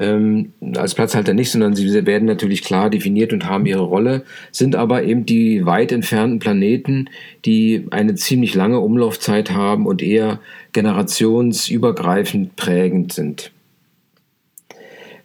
ähm, 0.01 0.55
als 0.77 0.95
Platzhalter 0.95 1.35
nicht, 1.35 1.53
sondern 1.53 1.77
sie 1.77 2.07
werden 2.07 2.25
natürlich 2.25 2.63
klar 2.63 2.89
definiert 2.89 3.35
und 3.35 3.47
haben 3.47 3.67
ihre 3.67 3.83
Rolle, 3.83 4.25
sind 4.51 4.75
aber 4.75 5.05
eben 5.05 5.27
die 5.27 5.67
weit 5.67 5.93
entfernten 5.93 6.39
Planeten, 6.39 7.11
die 7.45 7.87
eine 7.91 8.15
ziemlich 8.15 8.55
lange 8.55 8.81
Umlaufzeit 8.81 9.51
haben 9.51 9.87
und 9.87 10.03
eher 10.03 10.41
generationsübergreifend 10.73 12.57
prägend 12.57 13.13
sind. 13.13 13.53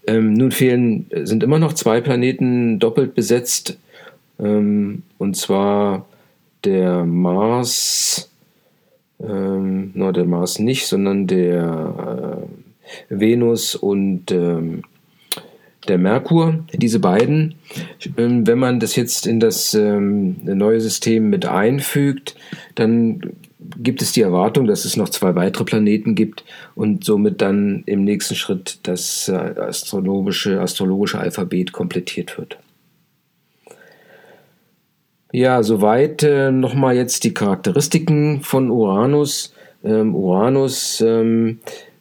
Ähm, 0.08 0.34
nun 0.34 0.51
fehlen, 0.51 1.08
sind 1.24 1.41
immer 1.41 1.58
noch 1.58 1.74
zwei 1.74 2.01
Planeten 2.01 2.77
doppelt 2.77 3.15
besetzt, 3.15 3.79
ähm, 4.39 5.03
und 5.17 5.38
zwar 5.38 6.05
der 6.65 7.05
Mars, 7.05 8.29
ähm, 9.22 9.91
no, 9.94 10.12
der 10.12 10.25
Mars 10.25 10.60
nicht, 10.60 10.86
sondern 10.86 11.27
der 11.27 12.44
äh, 12.44 12.64
Venus 13.10 13.75
und 13.75 14.32
ähm, 14.32 14.84
der 15.88 15.98
Merkur, 15.98 16.65
diese 16.74 17.00
beiden. 17.00 17.56
Ähm, 18.18 18.48
wenn 18.48 18.60
man 18.60 18.80
das 18.80 18.96
jetzt 18.96 19.27
in 19.27 19.39
das 19.39 19.74
ähm, 19.74 20.38
neue 20.44 20.82
System 20.82 21.30
mit 21.30 21.46
einfügt, 21.46 22.36
dann 22.75 23.22
gibt 23.77 24.01
es 24.01 24.12
die 24.12 24.22
Erwartung, 24.22 24.68
dass 24.68 24.86
es 24.86 24.98
noch 24.98 25.10
zwei 25.10 25.36
weitere 25.36 25.63
Planeten 25.63 26.15
gibt 26.15 26.44
und 26.75 27.04
somit 27.04 27.42
dann 27.42 27.84
im 27.86 28.04
nächsten 28.04 28.36
Schritt 28.36 28.80
das 28.84 29.27
äh, 29.27 29.34
astronomische, 29.34 30.60
astrologische 30.60 31.20
Alphabet 31.20 31.72
komplettiert 31.72 32.38
wird. 32.38 32.58
Ja, 35.32 35.63
soweit 35.63 36.24
äh, 36.24 36.51
nochmal 36.51 36.96
jetzt 36.96 37.24
die 37.24 37.34
Charakteristiken 37.34 38.42
von 38.42 38.70
Uranus. 38.70 39.54
Ähm, 39.84 40.15
Uranus 40.15 41.01
ähm, 41.01 41.60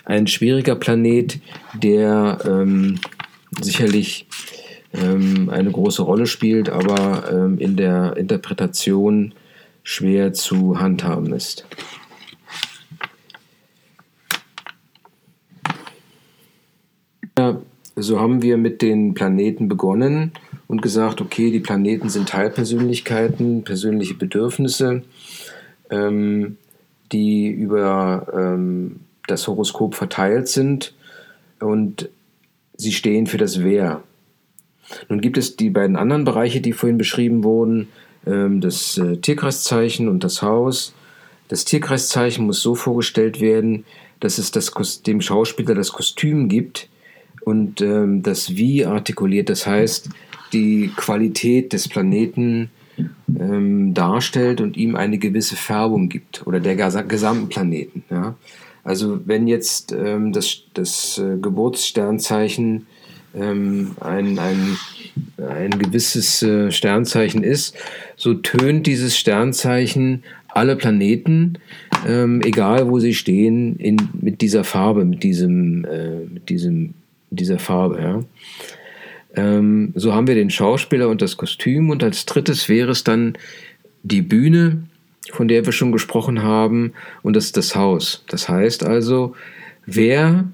Ein 0.08 0.26
schwieriger 0.26 0.74
Planet, 0.74 1.38
der 1.74 2.38
ähm, 2.46 2.98
sicherlich 3.60 4.26
ähm, 4.94 5.50
eine 5.50 5.70
große 5.70 6.00
Rolle 6.00 6.26
spielt, 6.26 6.70
aber 6.70 7.30
ähm, 7.30 7.58
in 7.58 7.76
der 7.76 8.16
Interpretation 8.16 9.34
schwer 9.82 10.32
zu 10.32 10.80
handhaben 10.80 11.34
ist. 11.34 11.66
Ja, 17.36 17.60
so 17.94 18.18
haben 18.18 18.40
wir 18.40 18.56
mit 18.56 18.80
den 18.80 19.12
Planeten 19.12 19.68
begonnen 19.68 20.32
und 20.68 20.80
gesagt, 20.80 21.20
okay, 21.20 21.50
die 21.50 21.60
Planeten 21.60 22.08
sind 22.08 22.30
Teilpersönlichkeiten, 22.30 23.62
persönliche 23.62 24.14
Bedürfnisse, 24.14 25.02
ähm, 25.90 26.56
die 27.12 27.48
über 27.48 28.26
ähm, 28.34 29.00
das 29.30 29.46
Horoskop 29.46 29.94
verteilt 29.94 30.48
sind 30.48 30.94
und 31.60 32.08
sie 32.76 32.92
stehen 32.92 33.26
für 33.26 33.38
das 33.38 33.62
Wer. 33.62 34.02
Nun 35.08 35.20
gibt 35.20 35.38
es 35.38 35.56
die 35.56 35.70
beiden 35.70 35.96
anderen 35.96 36.24
Bereiche, 36.24 36.60
die 36.60 36.72
vorhin 36.72 36.98
beschrieben 36.98 37.44
wurden, 37.44 37.88
ähm, 38.26 38.60
das 38.60 38.98
äh, 38.98 39.16
Tierkreiszeichen 39.18 40.08
und 40.08 40.24
das 40.24 40.42
Haus. 40.42 40.94
Das 41.48 41.64
Tierkreiszeichen 41.64 42.46
muss 42.46 42.60
so 42.62 42.74
vorgestellt 42.74 43.40
werden, 43.40 43.84
dass 44.20 44.38
es 44.38 44.50
das, 44.50 44.72
dem 45.02 45.20
Schauspieler 45.20 45.74
das 45.74 45.92
Kostüm 45.92 46.48
gibt 46.48 46.88
und 47.44 47.80
ähm, 47.80 48.22
das 48.22 48.56
Wie 48.56 48.84
artikuliert. 48.84 49.48
Das 49.48 49.66
heißt, 49.66 50.10
die 50.52 50.90
Qualität 50.96 51.72
des 51.72 51.88
Planeten 51.88 52.70
ähm, 53.38 53.94
darstellt 53.94 54.60
und 54.60 54.76
ihm 54.76 54.96
eine 54.96 55.18
gewisse 55.18 55.56
Färbung 55.56 56.08
gibt 56.08 56.46
oder 56.46 56.60
der 56.60 56.76
gesamten 56.76 57.48
Planeten. 57.48 58.04
Also 58.88 59.20
wenn 59.26 59.46
jetzt 59.46 59.92
ähm, 59.92 60.32
das, 60.32 60.62
das 60.72 61.18
äh, 61.18 61.36
Geburtssternzeichen 61.36 62.86
ähm, 63.34 63.90
ein, 64.00 64.38
ein, 64.38 64.78
ein 65.46 65.78
gewisses 65.78 66.42
äh, 66.42 66.72
Sternzeichen 66.72 67.42
ist, 67.42 67.76
so 68.16 68.32
tönt 68.32 68.86
dieses 68.86 69.18
Sternzeichen 69.18 70.22
alle 70.48 70.74
Planeten, 70.74 71.58
ähm, 72.06 72.40
egal 72.42 72.88
wo 72.88 72.98
sie 72.98 73.12
stehen, 73.12 73.76
in, 73.76 74.08
mit 74.22 74.40
dieser 74.40 74.64
Farbe, 74.64 75.04
mit 75.04 75.22
diesem, 75.22 75.84
äh, 75.84 76.20
mit 76.24 76.48
diesem, 76.48 76.94
dieser 77.28 77.58
Farbe. 77.58 78.00
Ja. 78.00 78.24
Ähm, 79.36 79.92
so 79.96 80.14
haben 80.14 80.26
wir 80.26 80.34
den 80.34 80.48
Schauspieler 80.48 81.10
und 81.10 81.20
das 81.20 81.36
Kostüm 81.36 81.90
und 81.90 82.02
als 82.02 82.24
drittes 82.24 82.70
wäre 82.70 82.92
es 82.92 83.04
dann 83.04 83.36
die 84.02 84.22
Bühne, 84.22 84.84
von 85.32 85.48
der 85.48 85.64
wir 85.64 85.72
schon 85.72 85.92
gesprochen 85.92 86.42
haben, 86.42 86.92
und 87.22 87.34
das 87.34 87.46
ist 87.46 87.56
das 87.56 87.76
Haus. 87.76 88.24
Das 88.28 88.48
heißt 88.48 88.84
also, 88.84 89.34
wer 89.86 90.44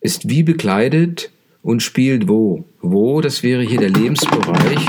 ist 0.00 0.28
wie 0.28 0.42
bekleidet 0.42 1.30
und 1.62 1.82
spielt 1.82 2.28
wo. 2.28 2.64
Wo, 2.80 3.20
das 3.20 3.42
wäre 3.42 3.62
hier 3.62 3.80
der 3.80 3.90
Lebensbereich, 3.90 4.86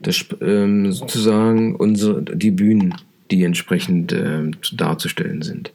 das, 0.00 0.24
ähm, 0.40 0.92
sozusagen 0.92 1.74
unsere, 1.76 2.22
die 2.22 2.50
Bühnen, 2.50 2.94
die 3.30 3.44
entsprechend 3.44 4.12
ähm, 4.12 4.52
darzustellen 4.72 5.42
sind. 5.42 5.72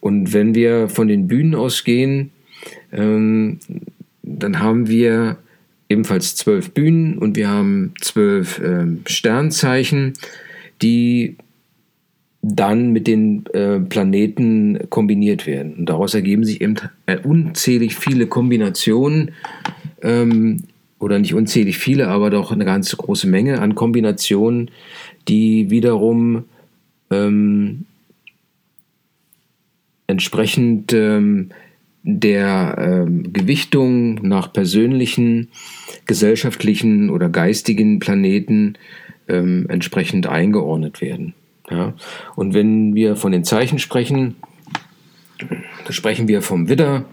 Und 0.00 0.32
wenn 0.32 0.54
wir 0.54 0.88
von 0.88 1.08
den 1.08 1.26
Bühnen 1.26 1.54
ausgehen, 1.54 2.30
ähm, 2.92 3.58
dann 4.22 4.60
haben 4.60 4.88
wir 4.88 5.38
ebenfalls 5.88 6.36
zwölf 6.36 6.70
Bühnen 6.70 7.18
und 7.18 7.36
wir 7.36 7.48
haben 7.48 7.94
zwölf 8.00 8.60
ähm, 8.62 9.00
Sternzeichen, 9.06 10.12
die 10.82 11.36
dann 12.40 12.92
mit 12.92 13.06
den 13.06 13.46
äh, 13.46 13.80
Planeten 13.80 14.78
kombiniert 14.90 15.46
werden. 15.46 15.74
Und 15.74 15.86
daraus 15.86 16.14
ergeben 16.14 16.44
sich 16.44 16.60
eben 16.60 16.76
äh, 17.06 17.18
unzählig 17.18 17.96
viele 17.96 18.26
Kombinationen, 18.26 19.32
ähm, 20.02 20.62
oder 20.98 21.18
nicht 21.18 21.34
unzählig 21.34 21.78
viele, 21.78 22.08
aber 22.08 22.30
doch 22.30 22.52
eine 22.52 22.64
ganz 22.64 22.96
große 22.96 23.28
Menge 23.28 23.60
an 23.60 23.74
Kombinationen, 23.74 24.70
die 25.28 25.70
wiederum 25.70 26.44
ähm, 27.10 27.84
entsprechend 30.06 30.92
ähm, 30.92 31.50
der 32.02 32.76
ähm, 32.78 33.32
Gewichtung 33.32 34.14
nach 34.26 34.52
persönlichen, 34.52 35.48
gesellschaftlichen 36.06 37.10
oder 37.10 37.28
geistigen 37.28 37.98
Planeten 37.98 38.74
ähm, 39.28 39.66
entsprechend 39.68 40.26
eingeordnet 40.26 41.00
werden. 41.00 41.34
Ja? 41.70 41.94
Und 42.36 42.54
wenn 42.54 42.94
wir 42.94 43.16
von 43.16 43.32
den 43.32 43.44
Zeichen 43.44 43.78
sprechen, 43.78 44.36
da 45.86 45.92
sprechen 45.92 46.28
wir 46.28 46.42
vom 46.42 46.68
Widder, 46.68 47.04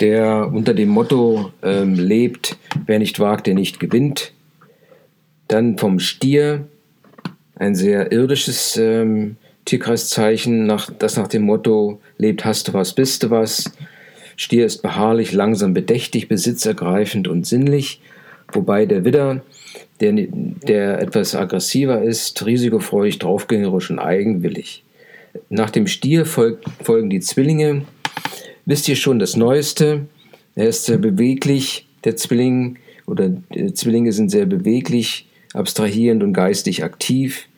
der 0.00 0.50
unter 0.52 0.74
dem 0.74 0.90
Motto 0.90 1.52
ähm, 1.62 1.94
lebt, 1.94 2.56
wer 2.86 2.98
nicht 2.98 3.18
wagt, 3.18 3.46
der 3.46 3.54
nicht 3.54 3.80
gewinnt. 3.80 4.32
Dann 5.48 5.78
vom 5.78 5.98
Stier, 5.98 6.68
ein 7.54 7.74
sehr 7.74 8.12
irdisches 8.12 8.76
ähm, 8.76 9.36
Tierkreiszeichen, 9.64 10.66
nach, 10.66 10.90
das 10.90 11.16
nach 11.16 11.28
dem 11.28 11.42
Motto 11.42 12.00
lebt, 12.18 12.44
hast 12.44 12.68
du 12.68 12.74
was, 12.74 12.94
bist 12.94 13.22
du 13.22 13.30
was. 13.30 13.72
Stier 14.36 14.66
ist 14.66 14.82
beharrlich, 14.82 15.32
langsam, 15.32 15.72
bedächtig, 15.72 16.28
besitzergreifend 16.28 17.26
und 17.26 17.46
sinnlich, 17.46 18.02
wobei 18.52 18.84
der 18.84 19.04
Widder 19.04 19.42
der, 20.00 20.12
der 20.12 21.00
etwas 21.00 21.34
aggressiver 21.34 22.02
ist, 22.02 22.44
risikofreudig, 22.44 23.18
draufgängerisch 23.18 23.90
und 23.90 23.98
eigenwillig. 23.98 24.84
Nach 25.48 25.70
dem 25.70 25.86
Stier 25.86 26.26
folgt, 26.26 26.64
folgen 26.82 27.10
die 27.10 27.20
Zwillinge. 27.20 27.82
Wisst 28.64 28.88
ihr 28.88 28.96
schon 28.96 29.18
das 29.18 29.36
Neueste? 29.36 30.06
Er 30.54 30.68
ist 30.68 30.84
sehr 30.86 30.98
beweglich, 30.98 31.86
der 32.04 32.16
Zwilling, 32.16 32.78
oder 33.06 33.30
Zwillinge 33.74 34.12
sind 34.12 34.30
sehr 34.30 34.46
beweglich, 34.46 35.28
abstrahierend 35.54 36.22
und 36.22 36.32
geistig 36.32 36.82
aktiv. 36.82 37.48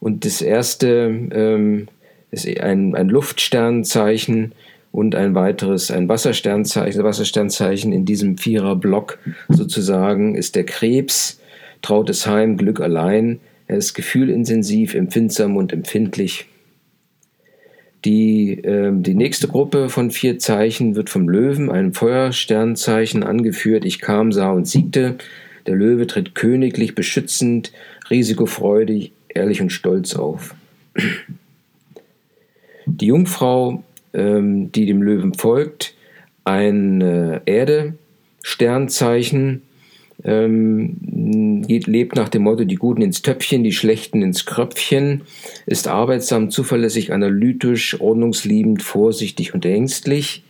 Und 0.00 0.24
das 0.24 0.40
erste 0.42 1.28
ähm, 1.32 1.88
ist 2.30 2.46
ein, 2.60 2.94
ein 2.94 3.08
Luftsternzeichen 3.08 4.52
und 4.92 5.14
ein 5.14 5.34
weiteres, 5.34 5.90
ein 5.90 6.08
Wassersternzeichen, 6.08 7.02
Wassersternzeichen 7.02 7.92
in 7.92 8.04
diesem 8.04 8.38
Viererblock 8.38 9.18
sozusagen 9.48 10.34
ist 10.34 10.56
der 10.56 10.64
Krebs 10.64 11.40
trautes 11.82 12.26
Heim, 12.26 12.56
Glück 12.56 12.80
allein. 12.80 13.40
Er 13.66 13.78
ist 13.78 13.94
gefühlintensiv, 13.94 14.94
empfindsam 14.94 15.56
und 15.56 15.72
empfindlich. 15.72 16.46
Die, 18.04 18.62
äh, 18.62 18.92
die 18.94 19.14
nächste 19.14 19.48
Gruppe 19.48 19.88
von 19.88 20.12
vier 20.12 20.38
Zeichen 20.38 20.94
wird 20.94 21.10
vom 21.10 21.28
Löwen, 21.28 21.70
einem 21.70 21.92
Feuersternzeichen, 21.92 23.24
angeführt. 23.24 23.84
Ich 23.84 24.00
kam, 24.00 24.30
sah 24.30 24.52
und 24.52 24.68
siegte. 24.68 25.16
Der 25.66 25.74
Löwe 25.74 26.06
tritt 26.06 26.36
königlich, 26.36 26.94
beschützend, 26.94 27.72
risikofreudig, 28.08 29.10
ehrlich 29.28 29.60
und 29.60 29.70
stolz 29.70 30.14
auf. 30.14 30.54
Die 32.86 33.06
Jungfrau, 33.06 33.82
ähm, 34.14 34.70
die 34.70 34.86
dem 34.86 35.02
Löwen 35.02 35.34
folgt, 35.34 35.96
ein 36.44 37.00
äh, 37.00 37.40
Erde-Sternzeichen, 37.44 39.62
ähm, 40.26 41.62
lebt 41.68 42.16
nach 42.16 42.28
dem 42.28 42.42
Motto, 42.42 42.64
die 42.64 42.74
Guten 42.74 43.00
ins 43.00 43.22
Töpfchen, 43.22 43.62
die 43.62 43.72
Schlechten 43.72 44.22
ins 44.22 44.44
Kröpfchen, 44.44 45.22
ist 45.66 45.86
arbeitsam, 45.86 46.50
zuverlässig, 46.50 47.12
analytisch, 47.12 48.00
ordnungsliebend, 48.00 48.82
vorsichtig 48.82 49.54
und 49.54 49.64
ängstlich, 49.64 50.42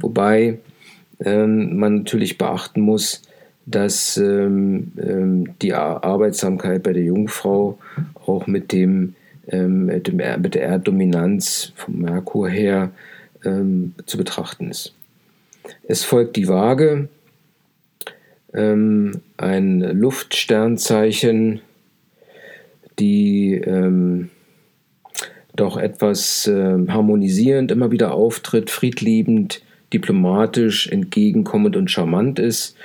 wobei 0.00 0.58
ähm, 1.24 1.76
man 1.76 1.98
natürlich 1.98 2.36
beachten 2.36 2.80
muss, 2.80 3.22
dass 3.64 4.16
ähm, 4.16 4.90
ähm, 5.00 5.50
die 5.62 5.72
Arbeitsamkeit 5.72 6.82
bei 6.82 6.92
der 6.92 7.04
Jungfrau 7.04 7.78
auch 8.26 8.48
mit, 8.48 8.72
dem, 8.72 9.14
ähm, 9.46 9.86
mit, 9.86 10.08
dem, 10.08 10.16
mit 10.16 10.54
der 10.56 10.62
Erddominanz 10.62 11.72
vom 11.76 12.00
Merkur 12.00 12.48
her 12.48 12.90
ähm, 13.44 13.94
zu 14.04 14.18
betrachten 14.18 14.68
ist. 14.68 14.94
Es 15.86 16.02
folgt 16.02 16.34
die 16.34 16.48
Waage, 16.48 17.08
ähm, 18.54 19.20
ein 19.36 19.80
Luftsternzeichen, 19.80 21.60
die 22.98 23.54
ähm, 23.54 24.30
doch 25.56 25.76
etwas 25.76 26.46
äh, 26.46 26.78
harmonisierend 26.88 27.70
immer 27.70 27.90
wieder 27.90 28.14
auftritt, 28.14 28.70
friedliebend, 28.70 29.62
diplomatisch, 29.92 30.88
entgegenkommend 30.88 31.76
und 31.76 31.90
charmant 31.90 32.38
ist. 32.38 32.76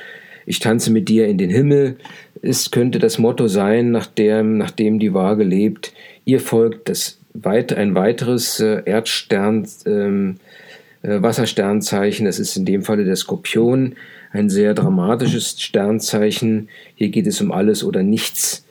Ich 0.46 0.60
tanze 0.60 0.92
mit 0.92 1.10
dir 1.10 1.28
in 1.28 1.38
den 1.38 1.50
Himmel, 1.50 1.98
ist, 2.42 2.72
könnte 2.72 3.00
das 3.00 3.18
Motto 3.18 3.48
sein, 3.48 3.92
nach 3.92 4.08
dem, 4.08 4.58
nach 4.58 4.72
die 4.72 5.14
Waage 5.14 5.44
lebt. 5.44 5.94
Ihr 6.26 6.40
folgt 6.40 6.90
das 6.90 7.20
weit, 7.34 7.74
ein 7.74 7.96
weiteres 7.96 8.60
äh, 8.60 8.82
Erdstern, 8.86 9.68
ähm, 9.86 10.38
äh, 11.02 11.22
Wassersternzeichen, 11.22 12.26
das 12.26 12.40
ist 12.40 12.56
in 12.58 12.66
dem 12.66 12.84
Falle 12.84 13.06
der 13.06 13.16
Skorpion 13.16 13.96
ein 14.32 14.50
sehr 14.50 14.74
dramatisches 14.74 15.62
Sternzeichen. 15.62 16.70
Hier 16.96 17.10
geht 17.10 17.28
es 17.28 17.42
um 17.42 17.52
alles 17.52 17.84
oder 17.84 18.04
nichts. 18.04 18.66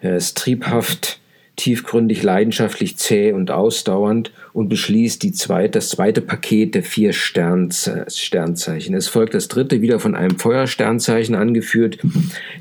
Er 0.00 0.16
ist 0.16 0.36
triebhaft, 0.36 1.20
tiefgründig, 1.56 2.22
leidenschaftlich, 2.22 2.98
zäh 2.98 3.32
und 3.32 3.50
ausdauernd 3.50 4.32
und 4.52 4.68
beschließt 4.68 5.22
die 5.22 5.32
zweit, 5.32 5.74
das 5.74 5.90
zweite 5.90 6.20
Paket 6.20 6.74
der 6.74 6.82
vier 6.82 7.12
Stern, 7.12 7.70
Sternzeichen. 8.08 8.94
Es 8.94 9.08
folgt 9.08 9.34
das 9.34 9.48
dritte, 9.48 9.80
wieder 9.80 10.00
von 10.00 10.14
einem 10.14 10.38
Feuersternzeichen 10.38 11.34
angeführt, 11.34 11.98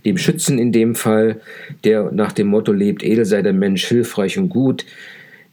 dem 0.06 0.18
Schützen 0.18 0.60
in 0.60 0.72
dem 0.72 0.96
Fall, 0.96 1.42
der 1.84 2.12
nach 2.12 2.32
dem 2.32 2.48
Motto 2.48 2.74
lebt, 2.74 3.04
edel 3.04 3.26
sei 3.26 3.42
der 3.42 3.54
Mensch, 3.54 3.86
hilfreich 3.86 4.38
und 4.38 4.50
gut. 4.50 4.86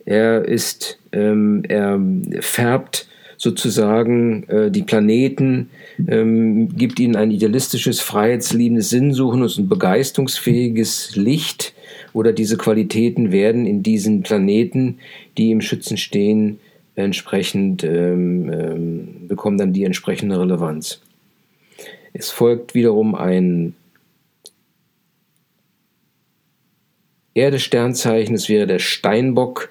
Er 0.05 0.45
ist, 0.45 0.99
ähm, 1.13 1.63
er 1.69 2.01
färbt 2.41 3.08
sozusagen 3.39 4.43
äh, 4.49 4.71
die 4.71 4.83
Planeten, 4.83 5.71
ähm, 6.07 6.77
gibt 6.77 6.99
ihnen 7.01 7.17
ein 7.17 7.31
idealistisches, 7.31 8.01
freiheitsliebendes, 8.01 8.91
sinnsuchendes 8.91 9.59
und 9.59 9.69
begeisterungsfähiges 9.69 11.17
Licht 11.17 11.73
oder 12.13 12.33
diese 12.33 12.59
Qualitäten 12.59 13.31
werden 13.33 13.65
in 13.65 13.83
diesen 13.83 14.23
Planeten, 14.23 14.99
die 15.39 15.53
im 15.53 15.61
Schützen 15.61 15.97
stehen, 15.97 16.59
entsprechend 16.97 17.85
ähm, 17.85 18.53
ähm, 18.53 19.29
bekommen 19.29 19.57
dann 19.57 19.73
die 19.73 19.85
entsprechende 19.85 20.39
Relevanz. 20.39 21.01
Es 22.13 22.31
folgt 22.31 22.75
wiederum 22.75 23.15
ein 23.15 23.75
Erdesternzeichen, 27.35 28.35
es 28.35 28.49
wäre 28.49 28.67
der 28.67 28.81
Steinbock, 28.81 29.71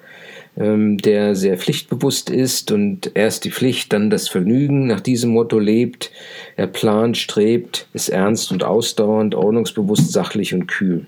ähm, 0.58 0.98
der 0.98 1.36
sehr 1.36 1.56
pflichtbewusst 1.56 2.30
ist 2.30 2.72
und 2.72 3.12
erst 3.14 3.44
die 3.44 3.50
Pflicht, 3.50 3.92
dann 3.92 4.10
das 4.10 4.28
Vergnügen 4.28 4.86
nach 4.86 5.00
diesem 5.00 5.30
Motto 5.30 5.58
lebt. 5.58 6.10
Er 6.56 6.66
plant, 6.66 7.16
strebt, 7.16 7.86
ist 7.92 8.08
ernst 8.08 8.50
und 8.50 8.64
ausdauernd, 8.64 9.34
ordnungsbewusst, 9.34 10.12
sachlich 10.12 10.54
und 10.54 10.66
kühl. 10.66 11.06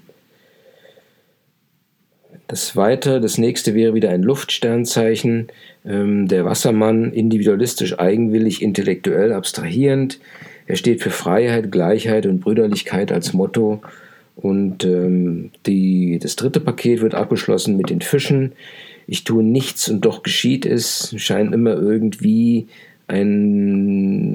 Das 2.47 2.69
zweite, 2.69 3.21
das 3.21 3.39
nächste 3.39 3.75
wäre 3.75 3.95
wieder 3.95 4.11
ein 4.11 4.23
Luftsternzeichen, 4.23 5.49
ähm, 5.85 6.27
der 6.27 6.45
Wassermann, 6.45 7.13
individualistisch, 7.13 7.99
eigenwillig, 7.99 8.63
intellektuell, 8.63 9.33
abstrahierend. 9.33 10.21
Er 10.67 10.77
steht 10.77 11.03
für 11.03 11.11
Freiheit, 11.11 11.73
Gleichheit 11.73 12.27
und 12.27 12.41
Brüderlichkeit 12.41 13.13
als 13.13 13.33
Motto. 13.33 13.81
Und 14.37 14.85
ähm, 14.85 15.51
die, 15.67 16.19
das 16.21 16.37
dritte 16.37 16.61
Paket 16.61 17.03
wird 17.03 17.15
abgeschlossen 17.15 17.77
mit 17.77 17.91
den 17.91 18.01
Fischen, 18.01 18.53
ich 19.07 19.25
tue 19.25 19.43
nichts 19.43 19.89
und 19.89 20.05
doch 20.05 20.23
geschieht 20.23 20.67
es, 20.67 21.15
scheint 21.17 21.55
immer 21.55 21.73
irgendwie 21.73 22.69
ein, 23.11 24.31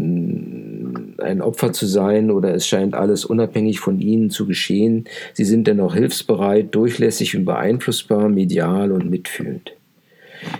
ein 1.19 1.41
Opfer 1.41 1.71
zu 1.73 1.85
sein 1.85 2.29
oder 2.29 2.53
es 2.53 2.67
scheint 2.67 2.93
alles 2.93 3.23
unabhängig 3.25 3.79
von 3.79 3.99
ihnen 3.99 4.29
zu 4.29 4.45
geschehen. 4.45 5.05
Sie 5.33 5.45
sind 5.45 5.65
dennoch 5.67 5.95
hilfsbereit, 5.95 6.75
durchlässig 6.75 7.37
und 7.37 7.45
beeinflussbar, 7.45 8.27
medial 8.29 8.91
und 8.91 9.09
mitfühlend. 9.09 9.73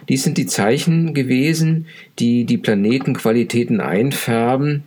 Dies 0.10 0.24
sind 0.24 0.38
die 0.38 0.46
Zeichen 0.46 1.14
gewesen, 1.14 1.88
die 2.18 2.46
die 2.46 2.58
Planetenqualitäten 2.58 3.82
einfärben 3.82 4.84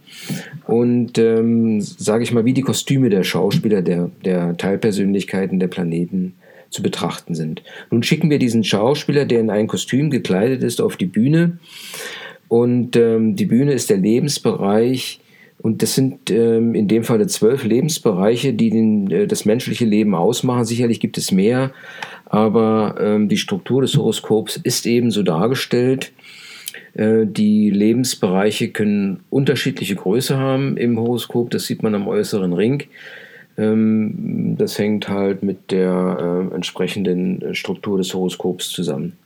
und, 0.67 1.19
ähm, 1.19 1.81
sage 1.81 2.25
ich 2.25 2.33
mal, 2.33 2.45
wie 2.45 2.55
die 2.55 2.63
Kostüme 2.63 3.11
der 3.11 3.23
Schauspieler, 3.23 3.83
der, 3.83 4.11
der 4.25 4.57
Teilpersönlichkeiten 4.57 5.61
der 5.61 5.69
Planeten 5.69 6.35
zu 6.71 6.83
betrachten 6.83 7.35
sind. 7.35 7.63
Nun 7.91 8.03
schicken 8.03 8.31
wir 8.31 8.39
diesen 8.39 8.65
Schauspieler, 8.65 9.25
der 9.25 9.41
in 9.41 9.51
ein 9.51 9.67
Kostüm 9.67 10.11
gekleidet 10.11 10.63
ist, 10.63 10.81
auf 10.81 10.97
die 10.97 11.07
Bühne. 11.07 11.59
Und 12.49 12.97
ähm, 12.97 13.37
die 13.37 13.47
Bühne 13.47 13.73
ist 13.73 13.91
der 13.91 13.99
Lebensbereich. 13.99 15.21
Und 15.61 15.83
das 15.83 15.95
sind 15.95 16.31
ähm, 16.31 16.75
in 16.75 16.87
dem 16.87 17.03
Falle 17.03 17.27
zwölf 17.27 17.65
Lebensbereiche, 17.65 18.53
die 18.53 18.71
den, 18.71 19.11
äh, 19.11 19.27
das 19.27 19.45
menschliche 19.45 19.85
Leben 19.85 20.15
ausmachen. 20.15 20.65
Sicherlich 20.65 21.01
gibt 21.01 21.19
es 21.19 21.33
mehr, 21.33 21.73
aber 22.27 22.97
ähm, 23.01 23.29
die 23.29 23.37
Struktur 23.39 23.83
des 23.83 23.97
Horoskops 23.97 24.57
ist 24.63 24.87
eben 24.87 25.11
so 25.11 25.23
dargestellt. 25.25 26.13
Äh, 26.95 27.27
die 27.27 27.71
Lebensbereiche 27.71 28.69
können 28.69 29.21
unterschiedliche 29.31 29.97
Größe 29.97 30.39
haben 30.39 30.77
im 30.77 30.99
Horoskop, 30.99 31.51
das 31.51 31.67
sieht 31.67 31.83
man 31.83 31.95
am 31.95 32.07
äußeren 32.07 32.53
Ring. 32.53 32.85
Ähm, 33.59 34.55
das 34.57 34.79
hängt 34.79 35.09
halt 35.09 35.43
mit 35.43 35.71
der 35.71 36.49
äh, 36.51 36.55
entsprechenden 36.55 37.55
Struktur 37.55 37.99
des 37.99 38.15
Horoskops 38.15 38.71
zusammen. 38.71 39.19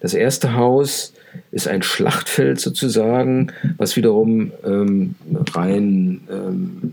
Das 0.00 0.14
erste 0.14 0.54
Haus 0.54 1.14
ist 1.50 1.66
ein 1.66 1.82
Schlachtfeld 1.82 2.60
sozusagen, 2.60 3.52
was 3.78 3.96
wiederum 3.96 4.52
ähm, 4.64 5.14
rein 5.54 6.20
ähm, 6.30 6.92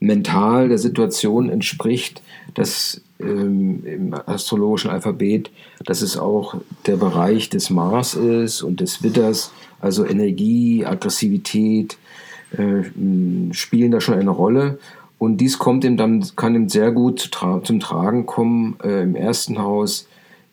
mental 0.00 0.68
der 0.68 0.78
Situation 0.78 1.50
entspricht, 1.50 2.22
dass 2.54 3.00
ähm, 3.20 3.84
im 3.84 4.14
astrologischen 4.14 4.90
Alphabet, 4.90 5.50
dass 5.84 6.02
es 6.02 6.16
auch 6.16 6.56
der 6.86 6.96
Bereich 6.96 7.50
des 7.50 7.70
Mars 7.70 8.14
ist 8.14 8.62
und 8.62 8.80
des 8.80 9.02
Witters, 9.02 9.52
also 9.80 10.06
Energie, 10.06 10.84
Aggressivität 10.84 11.98
äh, 12.52 12.82
spielen 13.52 13.90
da 13.90 14.00
schon 14.00 14.14
eine 14.14 14.30
Rolle. 14.30 14.78
Und 15.18 15.38
dies 15.38 15.58
kommt 15.58 15.84
ihm 15.84 15.96
dann, 15.96 16.24
kann 16.36 16.54
ihm 16.54 16.68
sehr 16.68 16.92
gut 16.92 17.30
zum 17.64 17.80
Tragen 17.80 18.26
kommen 18.26 18.76
äh, 18.84 19.02
im 19.02 19.16
ersten 19.16 19.58
Haus, 19.58 20.06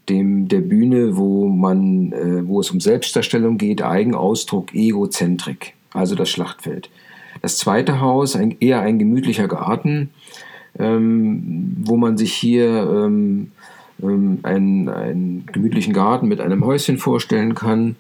dem 0.10 0.48
der 0.48 0.62
Bühne, 0.62 1.18
wo 1.18 1.48
man, 1.48 2.12
äh, 2.12 2.48
wo 2.48 2.60
es 2.60 2.72
um 2.72 2.80
Selbstdarstellung 2.80 3.58
geht, 3.58 3.84
Eigenausdruck, 3.84 4.74
Egozentrik, 4.74 5.74
also 5.94 6.16
das 6.16 6.30
Schlachtfeld. 6.30 6.90
Das 7.42 7.58
zweite 7.58 8.02
Haus, 8.02 8.36
ein, 8.36 8.56
eher 8.60 8.82
ein 8.82 8.98
gemütlicher 8.98 9.48
Garten, 9.48 10.10
ähm, 10.80 11.78
wo 11.84 11.96
man 11.96 12.18
sich 12.18 12.34
hier 12.34 12.68
ähm, 12.68 13.52
ähm, 14.02 14.40
einen, 14.44 14.90
einen 14.90 15.46
gemütlichen 15.52 15.94
Garten 15.94 16.28
mit 16.28 16.42
einem 16.42 16.66
Häuschen 16.66 16.98
vorstellen 16.98 17.56
kann, 17.56 17.96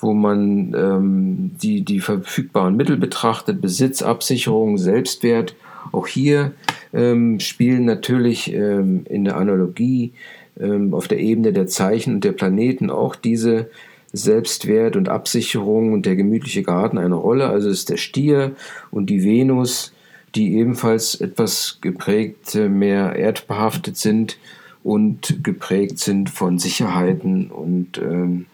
wo 0.00 0.14
man 0.14 0.74
ähm, 0.74 1.50
die, 1.62 1.82
die 1.82 2.00
verfügbaren 2.00 2.76
Mittel 2.76 2.96
betrachtet, 2.96 3.60
Besitz, 3.60 4.02
Absicherung, 4.02 4.78
Selbstwert 4.78 5.54
auch 5.92 6.06
hier 6.06 6.52
ähm, 6.92 7.40
spielen 7.40 7.84
natürlich 7.84 8.52
ähm, 8.52 9.04
in 9.08 9.24
der 9.24 9.36
Analogie 9.36 10.12
ähm, 10.60 10.94
auf 10.94 11.08
der 11.08 11.18
Ebene 11.18 11.52
der 11.52 11.66
Zeichen 11.66 12.14
und 12.14 12.24
der 12.24 12.32
Planeten 12.32 12.90
auch 12.90 13.14
diese 13.14 13.70
Selbstwert 14.12 14.96
und 14.96 15.08
Absicherung 15.08 15.92
und 15.92 16.06
der 16.06 16.16
gemütliche 16.16 16.62
Garten 16.62 16.98
eine 16.98 17.14
Rolle. 17.14 17.48
Also 17.48 17.68
ist 17.68 17.90
der 17.90 17.98
Stier 17.98 18.56
und 18.90 19.10
die 19.10 19.22
Venus, 19.22 19.92
die 20.34 20.56
ebenfalls 20.56 21.14
etwas 21.14 21.78
geprägt, 21.80 22.54
äh, 22.54 22.68
mehr 22.68 23.16
erdbehaftet 23.16 23.96
sind 23.96 24.38
und 24.82 25.44
geprägt 25.44 25.98
sind 25.98 26.30
von 26.30 26.58
Sicherheiten 26.58 27.50
und 27.50 27.98
ähm, 27.98 28.46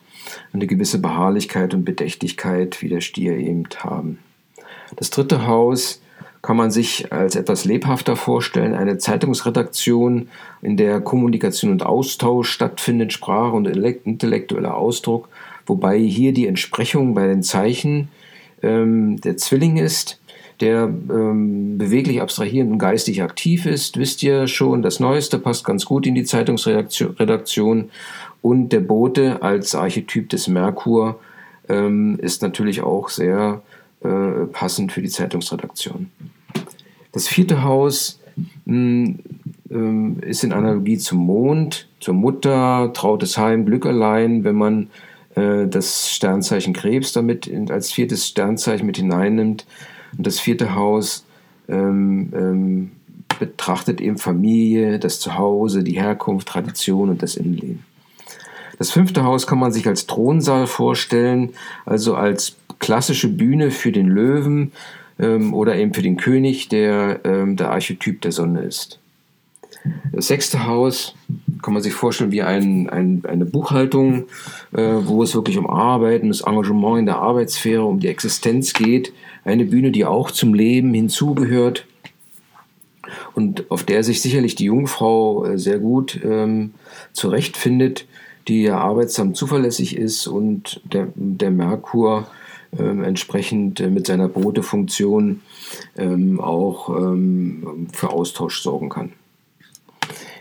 eine 0.53 0.67
gewisse 0.67 0.99
Beharrlichkeit 0.99 1.75
und 1.75 1.85
Bedächtigkeit, 1.85 2.81
wie 2.83 2.89
der 2.89 3.01
Stier 3.01 3.37
eben 3.37 3.65
haben. 3.79 4.19
Das 4.97 5.11
dritte 5.11 5.47
Haus 5.47 6.01
kann 6.45 6.59
man 6.59 6.71
sich 6.71 7.11
als 7.11 7.37
etwas 7.37 7.65
lebhafter 7.65 8.17
vorstellen. 8.17 8.75
Eine 8.75 8.99
Zeitungsredaktion, 8.99 10.29
in 10.61 10.77
der 10.77 11.01
Kommunikation 11.01 11.71
und 11.71 11.87
Austausch 11.87 12.51
stattfindet, 12.51 13.15
Sprache 13.15 13.57
und 13.57 13.67
intellektueller 13.67 14.77
Ausdruck, 14.77 15.31
wobei 15.65 15.99
hier 15.99 16.35
die 16.35 16.47
Entsprechung 16.47 17.15
bei 17.15 17.27
den 17.27 17.43
Zeichen 17.43 18.09
ähm, 18.63 19.19
der 19.23 19.39
Zwilling 19.39 19.79
ist, 19.79 20.21
der 20.61 20.83
ähm, 20.83 21.79
beweglich 21.79 22.21
abstrahierend 22.21 22.73
und 22.73 22.79
geistig 22.79 23.23
aktiv 23.23 23.65
ist, 23.65 23.97
wisst 23.97 24.23
ihr 24.23 24.47
schon, 24.47 24.83
das 24.83 25.01
Neueste 25.01 25.39
passt 25.39 25.65
ganz 25.65 25.87
gut 25.87 26.07
in 26.07 26.15
die 26.15 26.25
Zeitungsredaktion. 26.25 27.91
Und 28.43 28.69
der 28.69 28.81
Bote 28.81 29.41
als 29.41 29.75
Archetyp 29.75 30.29
des 30.29 30.49
Merkur 30.49 31.19
ähm, 31.71 32.19
ist 32.21 32.43
natürlich 32.43 32.83
auch 32.83 33.09
sehr 33.09 33.63
äh, 34.03 34.45
passend 34.53 34.93
für 34.93 35.01
die 35.01 35.09
Zeitungsredaktion. 35.09 36.11
Das 37.15 37.29
vierte 37.29 37.63
Haus 37.63 38.21
mh, 38.67 39.15
hm, 39.71 40.19
äh, 40.21 40.29
ist 40.29 40.45
in 40.45 40.53
Analogie 40.53 40.99
zum 40.99 41.19
Mond, 41.19 41.89
zur 42.01 42.15
Mutter, 42.15 42.93
trautes 42.93 43.39
Heim, 43.39 43.65
Glück 43.65 43.87
allein, 43.87 44.43
wenn 44.45 44.57
man 44.57 44.91
äh, 45.37 45.67
das 45.69 46.11
Sternzeichen 46.11 46.75
Krebs 46.75 47.13
damit 47.13 47.51
als 47.71 47.93
viertes 47.93 48.27
Sternzeichen 48.27 48.85
mit 48.85 48.97
hineinnimmt. 48.97 49.65
Und 50.19 50.27
das 50.27 50.41
vierte 50.41 50.75
Haus 50.75 51.25
ähm, 51.69 52.33
ähm, 52.35 52.93
betrachtet 53.39 54.01
eben 54.01 54.19
Familie, 54.19 54.99
das 54.99 55.21
Zuhause, 55.21 55.85
die 55.85 55.99
Herkunft, 55.99 56.49
Tradition 56.49 57.11
und 57.11 57.23
das 57.23 57.37
Innenleben. 57.37 57.85
Das 58.79 58.91
fünfte 58.91 59.23
Haus 59.23 59.47
kann 59.47 59.61
man 59.61 59.73
sich 59.73 59.87
als 59.87 60.07
Thronsaal 60.07 60.67
vorstellen, 60.67 61.51
also 61.87 62.17
als 62.17 62.57
klassische 62.81 63.29
Bühne 63.29 63.71
für 63.71 63.93
den 63.93 64.09
Löwen 64.09 64.73
ähm, 65.19 65.55
oder 65.55 65.77
eben 65.77 65.95
für 65.95 66.03
den 66.03 66.17
König, 66.17 66.69
der 66.69 67.21
ähm, 67.25 67.57
der 67.57 67.71
Archetyp 67.71 68.21
der 68.23 68.33
Sonne 68.33 68.63
ist. 68.63 68.99
Das 70.13 70.29
sechste 70.29 70.67
Haus 70.67 71.15
kann 71.63 71.75
man 71.75 71.83
sich 71.83 71.93
vorstellen 71.93 72.33
wie 72.33 72.43
ein, 72.43 72.89
ein, 72.89 73.23
eine 73.27 73.45
Buchhaltung, 73.45 74.25
äh, 74.73 74.83
wo 75.05 75.23
es 75.23 75.35
wirklich 75.35 75.59
um 75.59 75.69
Arbeit 75.69 76.23
und 76.23 76.29
das 76.29 76.43
Engagement 76.43 77.01
in 77.01 77.07
der 77.07 77.19
Arbeitssphäre, 77.19 77.85
um 77.85 78.01
die 78.01 78.09
Existenz 78.09 78.73
geht. 78.73 79.13
Eine 79.45 79.67
Bühne, 79.67 79.91
die 79.91 80.05
auch 80.05 80.31
zum 80.31 80.55
Leben 80.55 80.95
hinzugehört 80.95 81.87
und 83.35 83.71
auf 83.71 83.85
der 83.85 84.05
sich 84.05 84.23
sicherlich 84.23 84.55
die 84.55 84.65
Jungfrau 84.65 85.45
äh, 85.45 85.59
sehr 85.59 85.79
gut 85.79 86.21
ähm, 86.25 86.75
zurechtfindet, 87.13 88.07
die 88.49 88.63
ja 88.63 88.79
arbeitsam 88.79 89.35
zuverlässig 89.35 89.97
ist 89.97 90.27
und 90.27 90.81
der, 90.85 91.09
der 91.15 91.51
Merkur 91.51 92.27
ähm, 92.79 93.05
entsprechend 93.05 93.81
äh, 93.81 93.89
mit 93.89 94.07
seiner 94.07 94.29
Botefunktion 94.29 95.43
ähm, 95.97 96.41
auch 96.41 96.89
ähm, 96.91 97.89
für 97.93 98.11
Austausch 98.11 98.63
sorgen 98.63 98.89
kann. 98.89 99.13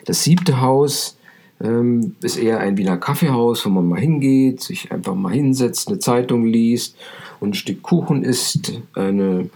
Das 0.06 0.24
siebte 0.24 0.62
Haus 0.62 1.18
ähm, 1.62 2.16
ist 2.22 2.38
eher 2.38 2.60
ein 2.60 2.78
Wiener 2.78 2.98
Kaffeehaus, 2.98 3.66
wo 3.66 3.70
man 3.70 3.88
mal 3.88 4.00
hingeht, 4.00 4.62
sich 4.62 4.92
einfach 4.92 5.16
mal 5.16 5.34
hinsetzt, 5.34 5.88
eine 5.88 6.00
Zeitung 6.00 6.46
liest 6.46 6.98
und 7.40 7.50
ein 7.50 7.54
Stück 7.54 7.82
Kuchen 7.82 8.24
isst, 8.24 8.82
eine, 8.94 9.50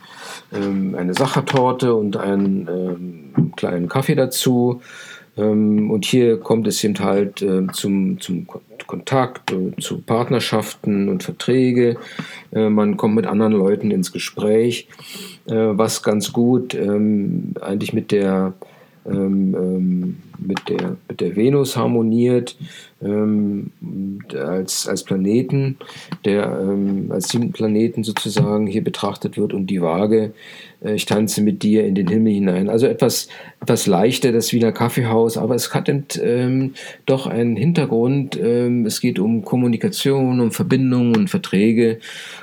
ähm, 0.53 0.95
eine 0.97 1.13
Sachertorte 1.13 1.95
und 1.95 2.17
einen 2.17 2.67
ähm, 3.37 3.51
kleinen 3.55 3.89
Kaffee 3.89 4.15
dazu. 4.15 4.81
Ähm, 5.37 5.91
und 5.91 6.05
hier 6.05 6.39
kommt 6.39 6.67
es 6.67 6.83
eben 6.83 6.99
halt 6.99 7.41
äh, 7.41 7.67
zum, 7.73 8.19
zum 8.19 8.47
Kontakt, 8.87 9.51
äh, 9.51 9.79
zu 9.79 10.01
Partnerschaften 10.01 11.09
und 11.09 11.23
Verträge. 11.23 11.97
Äh, 12.51 12.69
man 12.69 12.97
kommt 12.97 13.15
mit 13.15 13.27
anderen 13.27 13.53
Leuten 13.53 13.91
ins 13.91 14.11
Gespräch, 14.11 14.87
äh, 15.45 15.53
was 15.53 16.03
ganz 16.03 16.33
gut 16.33 16.73
ähm, 16.73 17.53
eigentlich 17.61 17.93
mit 17.93 18.11
der 18.11 18.53
ähm, 19.07 19.55
ähm, 19.55 20.17
mit, 20.39 20.69
der, 20.69 20.97
mit 21.07 21.21
der 21.21 21.35
Venus 21.35 21.75
harmoniert 21.77 22.57
ähm, 23.01 23.71
als, 24.35 24.87
als 24.87 25.03
Planeten, 25.03 25.77
der 26.25 26.59
ähm, 26.61 27.07
als 27.11 27.35
Planeten 27.53 28.03
sozusagen 28.03 28.67
hier 28.67 28.83
betrachtet 28.83 29.37
wird 29.37 29.53
und 29.53 29.67
die 29.67 29.81
Waage, 29.81 30.33
äh, 30.83 30.93
ich 30.93 31.05
tanze 31.05 31.41
mit 31.41 31.63
dir 31.63 31.85
in 31.85 31.95
den 31.95 32.07
Himmel 32.07 32.33
hinein. 32.33 32.69
Also 32.69 32.87
etwas, 32.87 33.29
etwas 33.61 33.87
leichter, 33.87 34.31
das 34.31 34.53
Wiener 34.53 34.71
Kaffeehaus, 34.71 35.37
aber 35.37 35.55
es 35.55 35.73
hat 35.73 36.19
ähm, 36.21 36.73
doch 37.05 37.27
einen 37.27 37.55
Hintergrund. 37.55 38.39
Ähm, 38.41 38.85
es 38.85 38.99
geht 38.99 39.19
um 39.19 39.43
Kommunikation, 39.43 40.39
um 40.39 40.51
Verbindungen 40.51 41.15
und 41.15 41.29
Verträge 41.29 41.99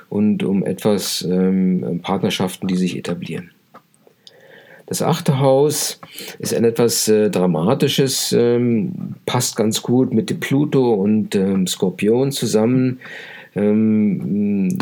und 0.08 0.44
um 0.44 0.64
etwas 0.64 1.26
Partnerschaften, 2.02 2.68
die 2.68 2.76
sich 2.76 2.96
etablieren. 2.96 3.53
Das 4.86 5.00
achte 5.00 5.40
Haus 5.40 6.00
ist 6.38 6.54
ein 6.54 6.64
etwas 6.64 7.08
äh, 7.08 7.30
Dramatisches, 7.30 8.32
ähm, 8.32 9.14
passt 9.24 9.56
ganz 9.56 9.82
gut 9.82 10.12
mit 10.12 10.40
Pluto 10.40 10.94
und 10.94 11.34
ähm, 11.34 11.66
Skorpion 11.66 12.32
zusammen. 12.32 13.00
Ähm, 13.56 14.76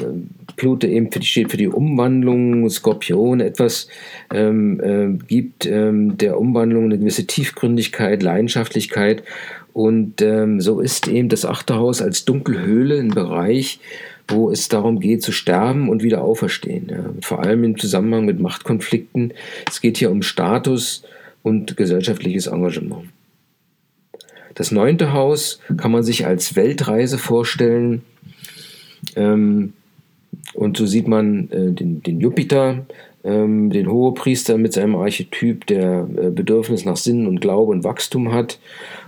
Pluto 0.57 0.87
eben 0.87 1.13
für 1.13 1.21
die, 1.21 1.27
steht 1.27 1.51
für 1.51 1.57
die 1.57 1.69
Umwandlung, 1.69 2.69
Skorpion 2.71 3.41
etwas 3.41 3.89
ähm, 4.33 4.81
äh, 4.81 5.25
gibt 5.27 5.67
ähm, 5.67 6.17
der 6.17 6.41
Umwandlung 6.41 6.85
eine 6.85 6.99
gewisse 6.99 7.27
Tiefgründigkeit, 7.27 8.23
Leidenschaftlichkeit 8.23 9.23
und 9.73 10.21
ähm, 10.21 10.61
so 10.61 10.81
ist 10.81 11.09
eben 11.09 11.29
das 11.29 11.45
achte 11.45 11.77
Haus 11.77 12.03
als 12.03 12.25
Dunkelhöhle 12.25 12.99
ein 12.99 13.09
Bereich, 13.09 13.81
wo 14.29 14.51
es 14.51 14.69
darum 14.69 15.01
geht, 15.01 15.23
zu 15.23 15.33
sterben 15.33 15.89
und 15.89 16.03
wieder 16.03 16.23
auferstehen. 16.23 16.89
Ja. 16.91 17.05
Vor 17.21 17.41
allem 17.41 17.65
im 17.65 17.79
Zusammenhang 17.79 18.25
mit 18.25 18.41
Machtkonflikten. 18.41 19.33
Es 19.69 19.81
geht 19.81 19.99
hier 19.99 20.11
um 20.11 20.23
Status 20.23 21.03
und 21.43 21.77
gesellschaftliches 21.77 22.47
Engagement. 22.47 23.05
Das 24.55 24.71
neunte 24.71 25.13
Haus 25.13 25.61
kann 25.77 25.93
man 25.93 26.03
sich 26.03 26.27
als 26.27 26.57
Weltreise 26.57 27.19
vorstellen. 27.19 28.03
Ähm, 29.17 29.73
und 30.55 30.77
so 30.77 30.87
sieht 30.87 31.09
man 31.09 31.51
äh, 31.51 31.73
den, 31.73 32.03
den, 32.03 32.21
Jupiter, 32.21 32.87
ähm, 33.25 33.71
den 33.71 33.91
Hohepriester 33.91 34.59
mit 34.59 34.73
seinem 34.73 34.97
Archetyp, 34.97 35.67
der 35.67 36.09
äh, 36.17 36.31
Bedürfnis 36.31 36.85
nach 36.85 36.97
Sinn 36.97 37.27
und 37.27 37.41
Glaube 37.41 37.73
und 37.73 37.85
Wachstum 37.85 38.33
hat, 38.33 38.59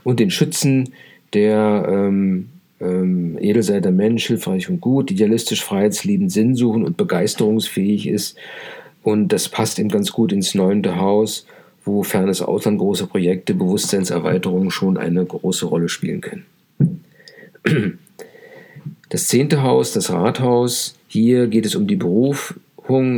und 0.02 0.20
den 0.20 0.30
Schützen, 0.30 0.94
der 1.32 1.86
ähm, 1.88 2.48
ähm, 2.84 3.38
edel 3.40 3.62
sei 3.62 3.80
der 3.80 3.92
Mensch, 3.92 4.26
hilfreich 4.26 4.68
und 4.68 4.80
gut, 4.80 5.10
idealistisch, 5.10 5.64
freiheitsliebend, 5.64 6.30
sinnsuchend 6.30 6.84
und 6.84 6.96
begeisterungsfähig 6.96 8.06
ist. 8.06 8.36
Und 9.02 9.28
das 9.28 9.48
passt 9.48 9.78
eben 9.78 9.88
ganz 9.88 10.12
gut 10.12 10.32
ins 10.32 10.54
neunte 10.54 10.96
Haus, 10.96 11.46
wo 11.84 12.02
fernes 12.02 12.42
Ausland 12.42 12.78
große 12.78 13.06
Projekte, 13.06 13.54
Bewusstseinserweiterungen 13.54 14.70
schon 14.70 14.96
eine 14.96 15.24
große 15.24 15.66
Rolle 15.66 15.88
spielen 15.88 16.20
können. 16.20 16.44
Das 19.08 19.28
zehnte 19.28 19.62
Haus, 19.62 19.92
das 19.92 20.10
Rathaus, 20.10 20.96
hier 21.06 21.46
geht 21.46 21.66
es 21.66 21.76
um 21.76 21.86
die 21.86 21.96
Beruf, 21.96 22.58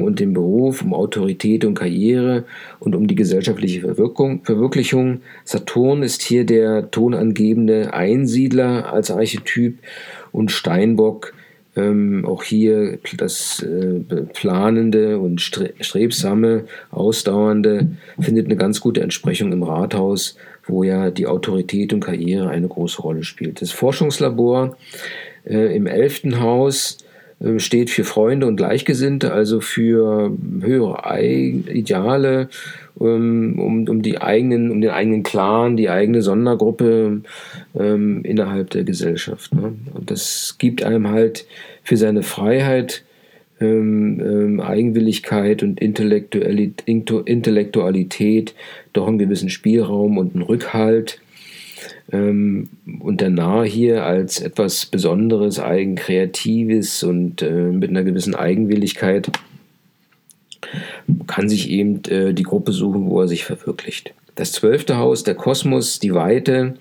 und 0.03 0.21
den 0.21 0.33
Beruf, 0.33 0.83
um 0.83 0.95
Autorität 0.95 1.65
und 1.65 1.75
Karriere 1.75 2.45
und 2.79 2.95
um 2.95 3.07
die 3.07 3.15
gesellschaftliche 3.15 3.81
Verwirklichung. 3.81 5.21
Saturn 5.45 6.03
ist 6.03 6.23
hier 6.23 6.45
der 6.45 6.91
tonangebende 6.91 7.93
Einsiedler 7.93 8.93
als 8.93 9.11
Archetyp 9.11 9.79
und 10.33 10.51
Steinbock 10.51 11.33
ähm, 11.77 12.25
auch 12.27 12.43
hier 12.43 12.99
das 13.19 13.63
äh, 13.63 14.01
planende 14.33 15.19
und 15.19 15.41
strebsame, 15.41 16.65
ausdauernde 16.91 17.91
findet 18.19 18.47
eine 18.47 18.57
ganz 18.57 18.81
gute 18.81 19.03
Entsprechung 19.03 19.53
im 19.53 19.63
Rathaus, 19.63 20.37
wo 20.65 20.85
ja 20.85 21.11
die 21.11 21.27
Autorität 21.27 21.93
und 21.93 22.01
Karriere 22.01 22.49
eine 22.49 22.69
große 22.69 23.03
Rolle 23.03 23.25
spielt. 23.25 23.61
Das 23.61 23.73
Forschungslabor 23.73 24.77
äh, 25.45 25.77
im 25.77 25.87
elften 25.87 26.41
Haus 26.41 26.99
steht 27.59 27.91
für 27.91 28.05
Freunde 28.05 28.47
und 28.47 28.57
Gleichgesinnte, 28.57 29.31
also 29.33 29.61
für 29.61 30.33
höhere 30.63 31.21
Ideale, 31.21 32.49
ähm, 32.99 33.59
um, 33.59 33.87
um, 33.89 34.03
die 34.03 34.19
eigenen, 34.19 34.71
um 34.71 34.81
den 34.81 34.91
eigenen 34.91 35.23
Clan, 35.23 35.77
die 35.77 35.91
eigene 35.91 36.23
Sondergruppe 36.23 37.21
ähm, 37.79 38.25
innerhalb 38.25 38.71
der 38.71 38.85
Gesellschaft. 38.85 39.55
Ne? 39.55 39.75
Und 39.93 40.11
das 40.11 40.57
gibt 40.59 40.83
einem 40.83 41.11
halt 41.11 41.45
für 41.83 41.99
seine 41.99 42.23
Freiheit, 42.23 43.05
ähm, 43.61 44.21
ähm, 44.21 44.61
Eigenwilligkeit 44.61 45.63
und 45.63 45.79
Intellektualität 45.81 48.55
doch 48.93 49.09
einen 49.09 49.19
gewissen 49.19 49.51
Spielraum 49.51 50.17
und 50.19 50.35
einen 50.35 50.43
Rückhalt 50.43 51.21
ähm, 52.13 52.69
und 53.01 53.21
der 53.21 53.31
Narr 53.31 53.65
hier 53.65 54.05
als 54.05 54.41
etwas 54.41 54.87
Besonderes, 54.87 55.59
Eigenkreatives 55.59 57.03
und 57.03 57.43
äh, 57.43 57.51
mit 57.51 57.91
einer 57.91 58.05
gewissen 58.05 58.35
Eigenwilligkeit 58.35 59.31
kann 61.27 61.49
sich 61.49 61.71
eben 61.71 62.03
äh, 62.05 62.33
die 62.33 62.43
Gruppe 62.43 62.73
suchen, 62.73 63.09
wo 63.09 63.21
er 63.21 63.29
sich 63.29 63.45
verwirklicht. 63.45 64.15
Das 64.35 64.53
zwölfte 64.53 64.99
Haus, 64.99 65.25
der 65.25 65.35
Kosmos, 65.35 65.99
die 65.99 66.15
Weite, 66.15 66.75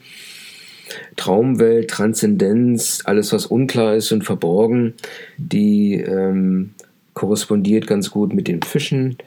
Traumwelt, 1.16 1.90
Transzendenz, 1.90 3.02
alles 3.06 3.34
was 3.34 3.46
unklar 3.46 3.96
ist 3.96 4.12
und 4.12 4.24
verborgen, 4.24 4.94
die 5.38 5.96
ähm, 5.96 6.72
korrespondiert 7.14 7.88
ganz 7.88 8.12
gut 8.12 8.34
mit 8.34 8.48
den 8.48 8.62
Fischen 8.62 9.18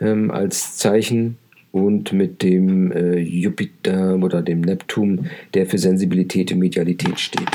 ähm, 0.00 0.30
als 0.30 0.76
Zeichen 0.76 1.38
und 1.74 2.12
mit 2.12 2.44
dem 2.44 2.92
äh, 2.92 3.18
Jupiter 3.18 4.14
oder 4.22 4.42
dem 4.42 4.60
Neptun, 4.60 5.28
der 5.54 5.66
für 5.66 5.76
Sensibilität 5.76 6.52
und 6.52 6.60
Medialität 6.60 7.18
steht. 7.18 7.50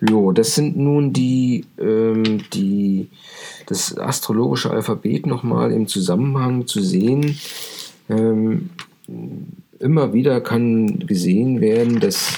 Jo, 0.00 0.32
das 0.32 0.56
sind 0.56 0.76
nun 0.76 1.12
die, 1.12 1.66
ähm, 1.80 2.40
die, 2.52 3.06
das 3.66 3.96
astrologische 3.96 4.72
Alphabet 4.72 5.26
nochmal 5.26 5.70
im 5.70 5.86
Zusammenhang 5.86 6.66
zu 6.66 6.82
sehen. 6.82 7.38
Ähm, 8.08 8.70
immer 9.78 10.12
wieder 10.12 10.40
kann 10.40 11.06
gesehen 11.06 11.60
werden, 11.60 12.00
dass 12.00 12.36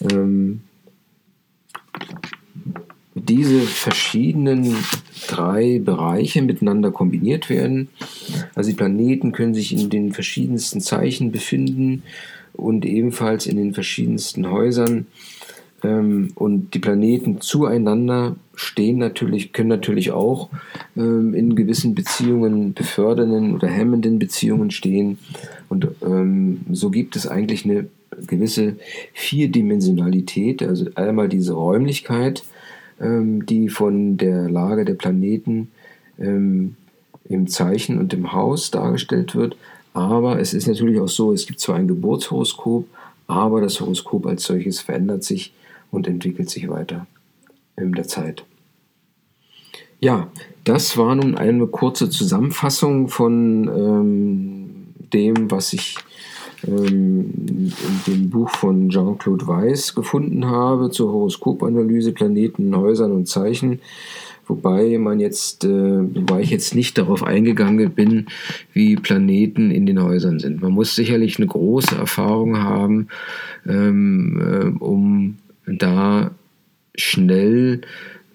ähm, 0.00 0.62
diese 3.32 3.60
verschiedenen 3.60 4.76
drei 5.26 5.80
Bereiche 5.82 6.42
miteinander 6.42 6.90
kombiniert 6.90 7.48
werden. 7.48 7.88
Also 8.54 8.68
die 8.70 8.76
Planeten 8.76 9.32
können 9.32 9.54
sich 9.54 9.72
in 9.72 9.88
den 9.88 10.12
verschiedensten 10.12 10.82
Zeichen 10.82 11.32
befinden 11.32 12.02
und 12.52 12.84
ebenfalls 12.84 13.46
in 13.46 13.56
den 13.56 13.72
verschiedensten 13.72 14.50
Häusern. 14.50 15.06
Ähm, 15.82 16.32
und 16.34 16.74
die 16.74 16.78
Planeten 16.78 17.40
zueinander 17.40 18.36
stehen 18.54 18.98
natürlich, 18.98 19.54
können 19.54 19.70
natürlich 19.70 20.10
auch 20.10 20.50
ähm, 20.94 21.32
in 21.32 21.56
gewissen 21.56 21.94
Beziehungen 21.94 22.74
befördernden 22.74 23.54
oder 23.54 23.68
hemmenden 23.68 24.18
Beziehungen 24.18 24.70
stehen. 24.70 25.16
Und 25.70 25.88
ähm, 26.02 26.60
so 26.70 26.90
gibt 26.90 27.16
es 27.16 27.26
eigentlich 27.26 27.64
eine 27.64 27.86
gewisse 28.26 28.76
Vierdimensionalität, 29.14 30.62
also 30.62 30.90
einmal 30.96 31.30
diese 31.30 31.54
Räumlichkeit, 31.54 32.42
ähm, 33.00 33.46
die 33.46 33.68
von 33.68 34.16
der 34.16 34.48
Lage 34.48 34.84
der 34.84 34.94
Planeten 34.94 35.70
ähm, 36.18 36.76
im 37.24 37.46
Zeichen 37.46 37.98
und 37.98 38.12
im 38.12 38.32
Haus 38.32 38.70
dargestellt 38.70 39.34
wird. 39.34 39.56
Aber 39.94 40.40
es 40.40 40.54
ist 40.54 40.66
natürlich 40.66 41.00
auch 41.00 41.08
so, 41.08 41.32
es 41.32 41.46
gibt 41.46 41.60
zwar 41.60 41.76
ein 41.76 41.88
Geburtshoroskop, 41.88 42.86
aber 43.26 43.60
das 43.60 43.80
Horoskop 43.80 44.26
als 44.26 44.44
solches 44.44 44.80
verändert 44.80 45.24
sich 45.24 45.52
und 45.90 46.06
entwickelt 46.06 46.50
sich 46.50 46.68
weiter 46.68 47.06
in 47.76 47.92
der 47.92 48.06
Zeit. 48.06 48.44
Ja, 50.00 50.28
das 50.64 50.96
war 50.96 51.14
nun 51.14 51.36
eine 51.36 51.66
kurze 51.66 52.10
Zusammenfassung 52.10 53.08
von 53.08 53.68
ähm, 53.68 54.86
dem, 55.12 55.50
was 55.50 55.72
ich 55.72 55.96
in 56.62 57.72
dem 58.06 58.30
Buch 58.30 58.50
von 58.50 58.88
Jean-Claude 58.88 59.46
Weiss 59.46 59.94
gefunden 59.94 60.46
habe 60.46 60.90
zur 60.90 61.12
Horoskopanalyse, 61.12 62.12
Planeten, 62.12 62.76
Häusern 62.76 63.12
und 63.12 63.26
Zeichen. 63.28 63.80
Wobei 64.46 64.98
man 64.98 65.20
jetzt, 65.20 65.64
äh, 65.64 65.68
wobei 65.68 66.40
ich 66.40 66.50
jetzt 66.50 66.74
nicht 66.74 66.98
darauf 66.98 67.22
eingegangen 67.22 67.92
bin, 67.92 68.26
wie 68.72 68.96
Planeten 68.96 69.70
in 69.70 69.86
den 69.86 70.02
Häusern 70.02 70.40
sind. 70.40 70.60
Man 70.60 70.72
muss 70.72 70.94
sicherlich 70.94 71.38
eine 71.38 71.46
große 71.46 71.94
Erfahrung 71.94 72.58
haben, 72.58 73.08
ähm, 73.66 74.40
äh, 74.40 74.84
um 74.84 75.38
da 75.66 76.32
schnell 76.96 77.82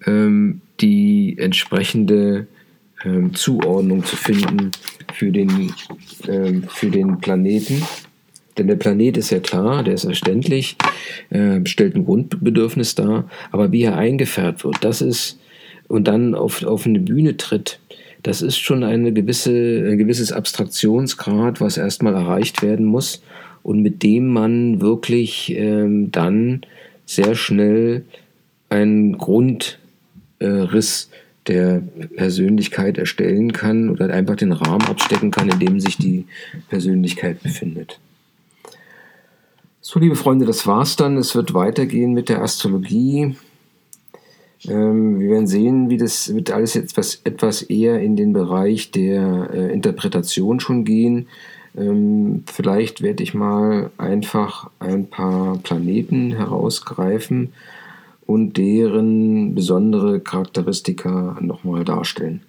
ähm, 0.06 0.60
die 0.80 1.36
entsprechende 1.38 2.46
ähm, 3.04 3.34
Zuordnung 3.34 4.04
zu 4.04 4.16
finden 4.16 4.70
für 5.12 5.30
den, 5.30 5.72
ähm, 6.26 6.64
für 6.68 6.90
den 6.90 7.18
Planeten. 7.20 7.82
Denn 8.58 8.66
der 8.66 8.76
Planet 8.76 9.16
ist 9.16 9.30
ja 9.30 9.40
klar, 9.40 9.82
der 9.84 9.94
ist 9.94 10.04
erständlich, 10.04 10.76
äh, 11.30 11.60
stellt 11.64 11.94
ein 11.94 12.04
Grundbedürfnis 12.04 12.94
dar, 12.94 13.28
aber 13.50 13.72
wie 13.72 13.82
er 13.82 13.96
eingefärbt 13.96 14.64
wird, 14.64 14.76
das 14.82 15.00
ist, 15.00 15.38
und 15.86 16.08
dann 16.08 16.34
auf, 16.34 16.64
auf 16.64 16.86
eine 16.86 17.00
Bühne 17.00 17.36
tritt, 17.36 17.78
das 18.22 18.42
ist 18.42 18.58
schon 18.58 18.82
eine 18.82 19.12
gewisse, 19.12 19.52
ein 19.88 19.98
gewisses 19.98 20.32
Abstraktionsgrad, 20.32 21.60
was 21.60 21.78
erstmal 21.78 22.14
erreicht 22.14 22.62
werden 22.62 22.84
muss 22.84 23.22
und 23.62 23.80
mit 23.80 24.02
dem 24.02 24.28
man 24.28 24.80
wirklich 24.80 25.54
ähm, 25.56 26.10
dann 26.10 26.62
sehr 27.06 27.34
schnell 27.34 28.04
einen 28.68 29.16
Grundriss 29.16 29.68
äh, 30.40 31.16
der 31.46 31.82
Persönlichkeit 32.16 32.98
erstellen 32.98 33.52
kann 33.52 33.88
oder 33.88 34.10
einfach 34.10 34.36
den 34.36 34.52
Rahmen 34.52 34.86
abstecken 34.86 35.30
kann, 35.30 35.48
in 35.48 35.58
dem 35.58 35.80
sich 35.80 35.96
die 35.96 36.26
Persönlichkeit 36.68 37.42
befindet. 37.42 37.98
So, 39.90 39.98
liebe 39.98 40.16
Freunde, 40.16 40.44
das 40.44 40.66
war's 40.66 40.96
dann. 40.96 41.16
Es 41.16 41.34
wird 41.34 41.54
weitergehen 41.54 42.12
mit 42.12 42.28
der 42.28 42.42
Astrologie. 42.42 43.36
Ähm, 44.66 45.18
wir 45.18 45.30
werden 45.30 45.46
sehen, 45.46 45.88
wie 45.88 45.96
das 45.96 46.34
wird 46.34 46.50
alles 46.50 46.76
etwas, 46.76 47.22
etwas 47.24 47.62
eher 47.62 47.98
in 47.98 48.14
den 48.14 48.34
Bereich 48.34 48.90
der 48.90 49.48
äh, 49.50 49.72
Interpretation 49.72 50.60
schon 50.60 50.84
gehen. 50.84 51.28
Ähm, 51.74 52.44
vielleicht 52.44 53.00
werde 53.00 53.22
ich 53.22 53.32
mal 53.32 53.90
einfach 53.96 54.68
ein 54.78 55.06
paar 55.06 55.56
Planeten 55.56 56.32
herausgreifen 56.36 57.54
und 58.26 58.58
deren 58.58 59.54
besondere 59.54 60.20
Charakteristika 60.20 61.38
nochmal 61.40 61.84
darstellen. 61.86 62.42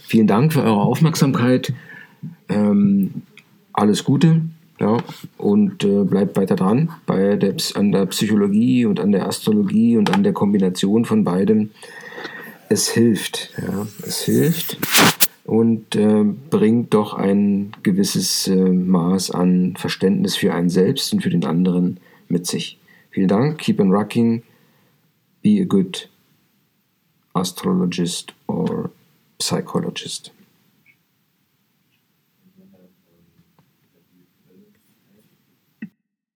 Vielen 0.00 0.26
Dank 0.26 0.54
für 0.54 0.62
eure 0.62 0.80
Aufmerksamkeit. 0.80 1.70
Ähm, 2.48 3.24
alles 3.74 4.04
Gute. 4.04 4.40
Ja, 4.80 4.98
und 5.38 5.82
äh, 5.82 6.04
bleibt 6.04 6.36
weiter 6.36 6.54
dran 6.54 6.90
bei 7.04 7.34
der, 7.34 7.54
an 7.74 7.90
der 7.90 8.06
Psychologie 8.06 8.86
und 8.86 9.00
an 9.00 9.10
der 9.10 9.26
Astrologie 9.26 9.96
und 9.96 10.14
an 10.14 10.22
der 10.22 10.32
Kombination 10.32 11.04
von 11.04 11.24
beidem. 11.24 11.70
Es 12.68 12.88
hilft, 12.88 13.52
ja, 13.58 13.86
es 14.06 14.22
hilft 14.22 14.78
und 15.44 15.96
äh, 15.96 16.22
bringt 16.22 16.94
doch 16.94 17.14
ein 17.14 17.72
gewisses 17.82 18.46
äh, 18.46 18.54
Maß 18.54 19.30
an 19.30 19.74
Verständnis 19.76 20.36
für 20.36 20.54
einen 20.54 20.68
selbst 20.68 21.12
und 21.12 21.22
für 21.22 21.30
den 21.30 21.44
anderen 21.44 21.98
mit 22.28 22.46
sich. 22.46 22.78
Vielen 23.10 23.28
Dank, 23.28 23.58
keep 23.58 23.80
on 23.80 23.90
rocking, 23.90 24.42
be 25.42 25.60
a 25.60 25.64
good 25.64 26.08
astrologist 27.32 28.34
or 28.46 28.90
psychologist. 29.38 30.32